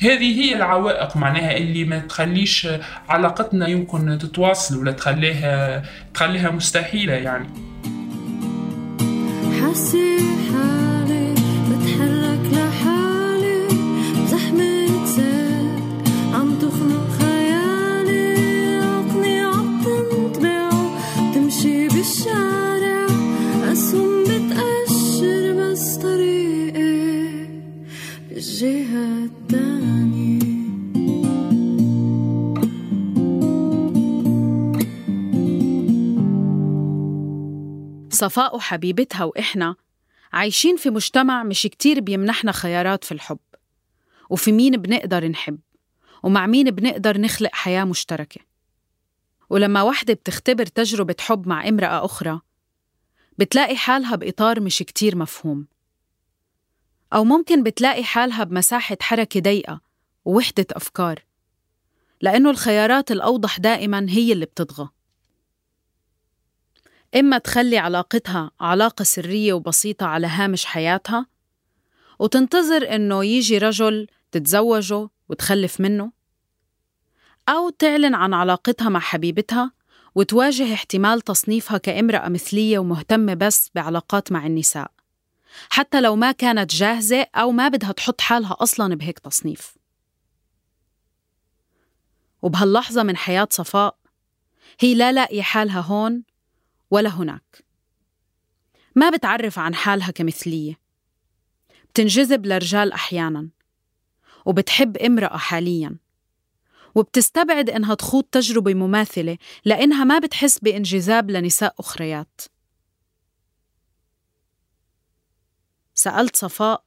هذه 0.00 0.40
هي 0.40 0.54
العوائق 0.56 1.16
معناها 1.16 1.56
اللي 1.56 1.84
ما 1.84 1.98
تخليش 1.98 2.68
علاقتنا 3.08 3.68
يمكن 3.68 4.18
تتواصل 4.18 4.78
ولا 4.78 4.92
تخليها 4.92 5.82
تخليها 6.14 6.50
مستحيلة 6.50 7.12
يعني. 7.12 7.48
حاسة 9.60 10.18
حالي 10.52 10.85
التانية. 28.62 30.38
صفاء 38.10 38.56
وحبيبتها 38.56 39.24
وإحنا 39.24 39.76
عايشين 40.32 40.76
في 40.76 40.90
مجتمع 40.90 41.44
مش 41.44 41.62
كتير 41.62 42.00
بيمنحنا 42.00 42.52
خيارات 42.52 43.04
في 43.04 43.12
الحب. 43.12 43.38
وفي 44.30 44.52
مين 44.52 44.76
بنقدر 44.76 45.28
نحب؟ 45.28 45.58
ومع 46.22 46.46
مين 46.46 46.70
بنقدر 46.70 47.20
نخلق 47.20 47.50
حياة 47.52 47.84
مشتركة؟ 47.84 48.40
ولما 49.50 49.82
وحدة 49.82 50.14
بتختبر 50.14 50.66
تجربة 50.66 51.16
حب 51.20 51.48
مع 51.48 51.68
امرأة 51.68 52.04
أخرى 52.04 52.40
بتلاقي 53.38 53.76
حالها 53.76 54.16
بإطار 54.16 54.60
مش 54.60 54.78
كتير 54.78 55.16
مفهوم. 55.16 55.66
أو 57.12 57.24
ممكن 57.24 57.62
بتلاقي 57.62 58.04
حالها 58.04 58.44
بمساحة 58.44 58.96
حركة 59.00 59.40
ضيقة 59.40 59.80
ووحدة 60.24 60.66
أفكار 60.72 61.24
لأنه 62.20 62.50
الخيارات 62.50 63.12
الأوضح 63.12 63.58
دائما 63.58 64.06
هي 64.08 64.32
اللي 64.32 64.46
بتطغى. 64.46 64.88
إما 67.16 67.38
تخلي 67.38 67.78
علاقتها 67.78 68.50
علاقة 68.60 69.02
سرية 69.02 69.52
وبسيطة 69.52 70.06
على 70.06 70.26
هامش 70.26 70.64
حياتها 70.64 71.26
وتنتظر 72.18 72.94
إنه 72.94 73.24
يجي 73.24 73.58
رجل 73.58 74.06
تتزوجه 74.32 75.08
وتخلف 75.28 75.80
منه 75.80 76.12
أو 77.48 77.70
تعلن 77.70 78.14
عن 78.14 78.34
علاقتها 78.34 78.88
مع 78.88 79.00
حبيبتها 79.00 79.72
وتواجه 80.14 80.74
احتمال 80.74 81.20
تصنيفها 81.20 81.78
كامرأة 81.78 82.28
مثلية 82.28 82.78
ومهتمة 82.78 83.34
بس 83.34 83.70
بعلاقات 83.74 84.32
مع 84.32 84.46
النساء. 84.46 84.95
حتى 85.70 86.00
لو 86.00 86.16
ما 86.16 86.32
كانت 86.32 86.74
جاهزة 86.74 87.26
أو 87.34 87.52
ما 87.52 87.68
بدها 87.68 87.92
تحط 87.92 88.20
حالها 88.20 88.56
أصلاً 88.60 88.94
بهيك 88.94 89.18
تصنيف. 89.18 89.76
وبهاللحظة 92.42 93.02
من 93.02 93.16
حياة 93.16 93.48
صفاء 93.50 93.96
هي 94.80 94.94
لا 94.94 95.12
لاقية 95.12 95.42
حالها 95.42 95.80
هون 95.80 96.22
ولا 96.90 97.08
هناك. 97.08 97.64
ما 98.94 99.10
بتعرف 99.10 99.58
عن 99.58 99.74
حالها 99.74 100.10
كمثلية. 100.10 100.78
بتنجذب 101.90 102.46
لرجال 102.46 102.92
أحياناً 102.92 103.48
وبتحب 104.46 104.96
امرأة 104.96 105.36
حالياً. 105.36 105.96
وبتستبعد 106.94 107.70
إنها 107.70 107.94
تخوض 107.94 108.24
تجربة 108.24 108.74
مماثلة 108.74 109.38
لأنها 109.64 110.04
ما 110.04 110.18
بتحس 110.18 110.58
بانجذاب 110.58 111.30
لنساء 111.30 111.74
أخريات. 111.78 112.40
سألت 115.98 116.36
صفاء 116.36 116.82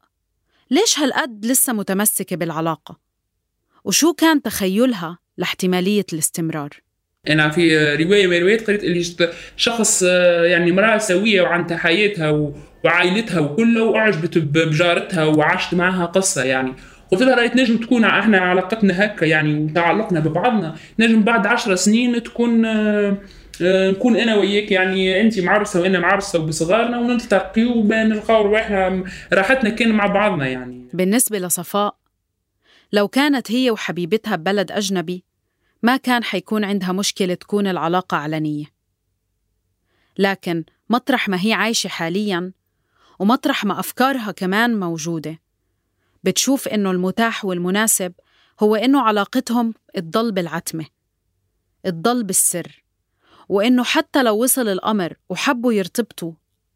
ليش 0.72 1.00
هالقد 1.00 1.46
لسه 1.46 1.74
متمسكة 1.74 2.36
بالعلاقة؟ 2.36 3.00
وشو 3.84 4.14
كان 4.14 4.42
تخيلها 4.42 5.18
لاحتمالية 5.38 6.06
الاستمرار؟ 6.14 6.70
أنا 7.30 7.50
في 7.50 7.78
رواية 8.04 8.28
من 8.28 8.34
الروايات 8.38 8.68
قريت 8.68 8.84
اللي 8.84 9.04
شخص 9.58 10.04
آه، 10.08 10.44
يعني 10.46 10.72
امرأة 10.72 10.98
سوية 10.98 11.42
وعندها 11.42 11.78
حياتها 11.78 12.52
وعائلتها 12.86 13.40
وكله 13.40 13.84
واعجبت 13.84 14.38
ب- 14.38 14.52
بجارتها 14.52 15.26
وعاشت 15.26 15.74
معها 15.74 16.06
قصة 16.06 16.44
يعني 16.44 16.74
قلت 17.12 17.22
لها 17.22 17.36
رأيت 17.36 17.56
نجم 17.56 17.78
تكون 17.78 18.04
إحنا 18.06 18.38
علاقتنا 18.40 19.06
هكا 19.06 19.26
يعني 19.26 19.60
وتعلقنا 19.64 20.20
ببعضنا 20.20 20.76
نجم 21.00 21.22
بعد 21.24 21.46
عشر 21.48 21.76
سنين 21.76 22.24
تكون 22.24 22.66
آه، 22.66 23.18
نكون 23.62 24.18
أنا 24.18 24.36
وياك 24.36 24.72
يعني 24.72 25.22
أنت 25.22 25.40
معرسة 25.40 25.82
وأنا 25.82 26.00
معرسة 26.00 26.40
وبصغارنا 26.40 27.00
ونلتقي 27.00 27.66
ونلقاو 27.66 28.42
رواحنا 28.42 29.04
راحتنا 29.34 29.70
كان 29.70 29.92
مع 29.92 30.06
بعضنا 30.06 30.48
يعني. 30.48 30.90
بالنسبة 30.94 31.40
لصفاء 31.40 31.96
لو 32.94 33.08
كانت 33.08 33.52
هي 33.52 33.72
وحبيبتها 33.72 34.36
ببلد 34.36 34.72
أجنبي 34.72 35.24
ما 35.84 35.98
كان 35.98 36.24
حيكون 36.24 36.64
عندها 36.64 36.92
مشكلة 36.92 37.34
تكون 37.34 37.68
العلاقة 37.68 38.18
علنية. 38.18 38.66
لكن 40.18 40.64
مطرح 40.90 41.30
ما 41.30 41.46
هي 41.46 41.54
عايشة 41.54 41.88
حالياً 41.88 42.52
ومطرح 43.20 43.66
ما 43.66 43.80
أفكارها 43.80 44.32
كمان 44.32 44.80
موجودة 44.80 45.40
بتشوف 46.24 46.68
إنه 46.68 46.92
المتاح 46.92 47.46
والمناسب 47.46 48.14
هو 48.60 48.76
إنه 48.76 49.02
علاقتهم 49.02 49.74
تضل 49.96 50.32
بالعتمة 50.32 50.86
تضل 51.84 52.24
بالسر. 52.24 52.84
وإنه 53.50 53.84
حتى 53.84 54.24
لو 54.24 54.44
وصل 54.44 54.68
الأمر 54.68 55.14
وحبوا 55.30 55.74
يرتبطوا 55.74 56.32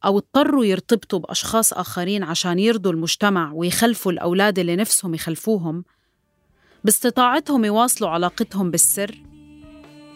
أو 0.05 0.17
اضطروا 0.17 0.65
يرتبطوا 0.65 1.19
بأشخاص 1.19 1.73
آخرين 1.73 2.23
عشان 2.23 2.59
يرضوا 2.59 2.91
المجتمع 2.91 3.51
ويخلفوا 3.53 4.11
الأولاد 4.11 4.59
اللي 4.59 4.75
نفسهم 4.75 5.13
يخلفوهم 5.13 5.83
باستطاعتهم 6.83 7.65
يواصلوا 7.65 8.09
علاقتهم 8.09 8.71
بالسر 8.71 9.23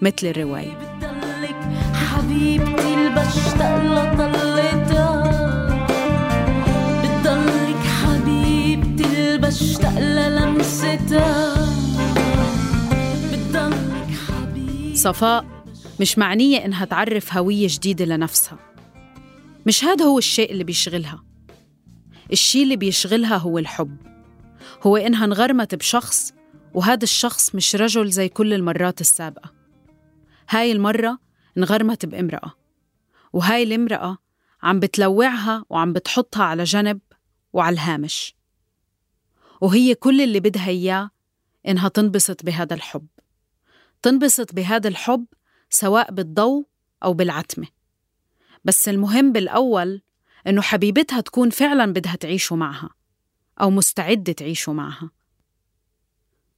مثل 0.01 0.27
الرواية. 0.27 0.99
حبيبتي 1.93 2.93
البشتاق 2.93 3.83
لطلتها 3.83 5.23
بتضلك 7.03 7.83
حبيبتي 8.01 9.37
للمستها 9.99 11.53
بتضلك 13.31 14.09
حبيبتي. 14.27 14.95
صفاء 14.95 15.56
مش 15.99 16.17
معنية 16.17 16.65
إنها 16.65 16.85
تعرف 16.85 17.37
هوية 17.37 17.67
جديدة 17.69 18.05
لنفسها. 18.05 18.59
مش 19.65 19.83
هذا 19.83 20.05
هو 20.05 20.17
الشيء 20.17 20.51
اللي 20.51 20.63
بيشغلها. 20.63 21.23
الشيء 22.31 22.63
اللي 22.63 22.75
بيشغلها 22.75 23.37
هو 23.37 23.57
الحب. 23.57 23.97
هو 24.83 24.97
إنها 24.97 25.25
انغرمت 25.25 25.75
بشخص 25.75 26.33
وهذا 26.73 27.03
الشخص 27.03 27.55
مش 27.55 27.75
رجل 27.75 28.09
زي 28.09 28.29
كل 28.29 28.53
المرات 28.53 29.01
السابقة. 29.01 29.53
هاي 30.49 30.71
المرة 30.71 31.19
انغرمت 31.57 32.05
بامرأة 32.05 32.53
وهاي 33.33 33.63
الامرأة 33.63 34.17
عم 34.63 34.79
بتلوعها 34.79 35.65
وعم 35.69 35.93
بتحطها 35.93 36.43
على 36.43 36.63
جنب 36.63 36.99
وعلى 37.53 37.73
الهامش. 37.73 38.35
وهي 39.61 39.95
كل 39.95 40.21
اللي 40.21 40.39
بدها 40.39 40.67
إياه 40.67 41.09
إنها 41.67 41.89
تنبسط 41.89 42.45
بهذا 42.45 42.73
الحب. 42.73 43.07
تنبسط 44.01 44.53
بهذا 44.53 44.87
الحب 44.87 45.25
سواء 45.69 46.11
بالضوء 46.11 46.65
أو 47.03 47.13
بالعتمة 47.13 47.67
بس 48.65 48.89
المهم 48.89 49.31
بالأول 49.31 50.01
إنه 50.47 50.61
حبيبتها 50.61 51.21
تكون 51.21 51.49
فعلا 51.49 51.93
بدها 51.93 52.15
تعيشوا 52.15 52.57
معها 52.57 52.89
أو 53.61 53.69
مستعدة 53.69 54.33
تعيشوا 54.33 54.73
معها. 54.73 55.11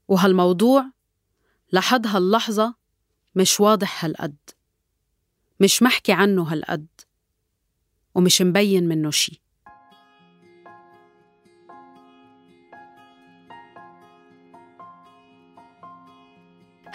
وهالموضوع 0.07 0.91
لحد 1.73 2.07
هاللحظة 2.07 2.75
مش 3.35 3.59
واضح 3.59 4.05
هالقد 4.05 4.37
مش 5.59 5.83
محكي 5.83 6.11
عنه 6.11 6.43
هالقد 6.43 6.87
ومش 8.15 8.41
مبين 8.41 8.87
منه 8.87 9.11
شي. 9.11 9.41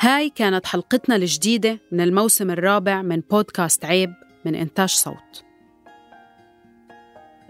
هاي 0.04 0.30
كانت 0.30 0.66
حلقتنا 0.66 1.16
الجديدة 1.16 1.80
من 1.92 2.00
الموسم 2.00 2.50
الرابع 2.50 3.02
من 3.02 3.20
بودكاست 3.20 3.84
عيب 3.84 4.14
من 4.44 4.54
إنتاج 4.54 4.88
صوت. 4.88 5.44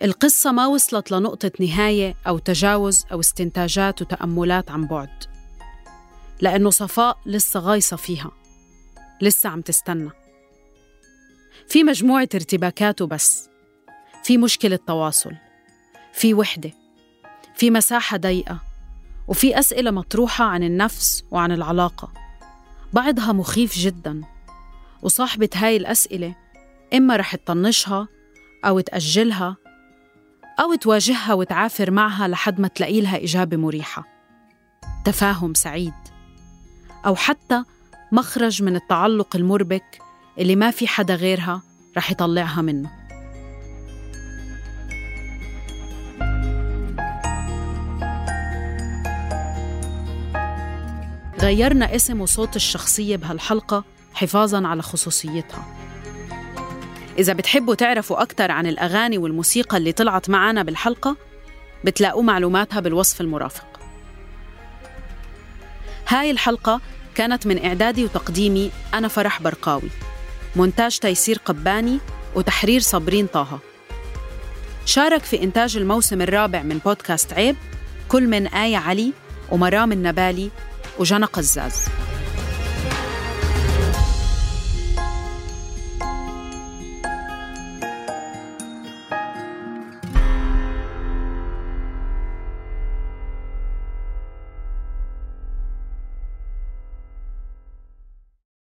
القصة 0.02 0.52
ما 0.52 0.66
وصلت 0.66 1.10
لنقطة 1.10 1.50
نهاية 1.60 2.14
أو 2.26 2.38
تجاوز 2.38 3.06
أو 3.12 3.20
استنتاجات 3.20 4.02
وتأملات 4.02 4.70
عن 4.70 4.86
بعد 4.86 5.24
لأنه 6.40 6.70
صفاء 6.70 7.18
لسه 7.26 7.60
غايصة 7.60 7.96
فيها 7.96 8.30
لسه 9.20 9.48
عم 9.48 9.60
تستنى. 9.60 10.10
في 11.68 11.84
مجموعة 11.84 12.28
ارتباكات 12.34 13.02
وبس 13.02 13.48
في 14.24 14.38
مشكلة 14.38 14.78
تواصل 14.86 15.32
في 16.12 16.34
وحدة 16.34 16.70
في 17.54 17.70
مساحة 17.70 18.16
ضيقة 18.16 18.60
وفي 19.28 19.58
أسئلة 19.58 19.90
مطروحة 19.90 20.44
عن 20.44 20.62
النفس 20.62 21.24
وعن 21.30 21.52
العلاقة. 21.52 22.23
بعضها 22.94 23.32
مخيف 23.32 23.78
جدا. 23.78 24.20
وصاحبة 25.02 25.48
هاي 25.54 25.76
الأسئلة 25.76 26.34
إما 26.94 27.16
رح 27.16 27.34
تطنشها 27.36 28.08
أو 28.64 28.80
تأجلها 28.80 29.56
أو 30.60 30.74
تواجهها 30.74 31.34
وتعافر 31.34 31.90
معها 31.90 32.28
لحد 32.28 32.60
ما 32.60 32.68
تلاقي 32.68 33.00
لها 33.00 33.24
إجابة 33.24 33.56
مريحة. 33.56 34.04
تفاهم 35.04 35.54
سعيد. 35.54 35.92
أو 37.06 37.14
حتى 37.14 37.64
مخرج 38.12 38.62
من 38.62 38.76
التعلق 38.76 39.36
المربك 39.36 40.02
اللي 40.38 40.56
ما 40.56 40.70
في 40.70 40.88
حدا 40.88 41.14
غيرها 41.14 41.62
رح 41.96 42.10
يطلعها 42.10 42.62
منه. 42.62 43.03
غيرنا 51.44 51.96
اسم 51.96 52.20
وصوت 52.20 52.56
الشخصية 52.56 53.16
بهالحلقة 53.16 53.84
حفاظاً 54.14 54.66
على 54.66 54.82
خصوصيتها. 54.82 55.64
إذا 57.18 57.32
بتحبوا 57.32 57.74
تعرفوا 57.74 58.22
أكثر 58.22 58.50
عن 58.50 58.66
الأغاني 58.66 59.18
والموسيقى 59.18 59.76
اللي 59.76 59.92
طلعت 59.92 60.30
معنا 60.30 60.62
بالحلقة 60.62 61.16
بتلاقوا 61.84 62.22
معلوماتها 62.22 62.80
بالوصف 62.80 63.20
المرافق. 63.20 63.80
هاي 66.08 66.30
الحلقة 66.30 66.80
كانت 67.14 67.46
من 67.46 67.64
إعدادي 67.64 68.04
وتقديمي 68.04 68.70
أنا 68.94 69.08
فرح 69.08 69.42
برقاوي. 69.42 69.90
مونتاج 70.56 70.98
تيسير 70.98 71.40
قباني 71.44 71.98
وتحرير 72.34 72.80
صابرين 72.80 73.26
طه. 73.26 73.58
شارك 74.86 75.22
في 75.22 75.42
إنتاج 75.42 75.76
الموسم 75.76 76.22
الرابع 76.22 76.62
من 76.62 76.78
بودكاست 76.78 77.32
عيب 77.32 77.56
كل 78.08 78.28
من 78.28 78.46
آية 78.46 78.76
علي 78.76 79.12
ومرام 79.50 79.92
النبالي 79.92 80.50
وجنى 80.98 81.24
قزاز. 81.24 81.74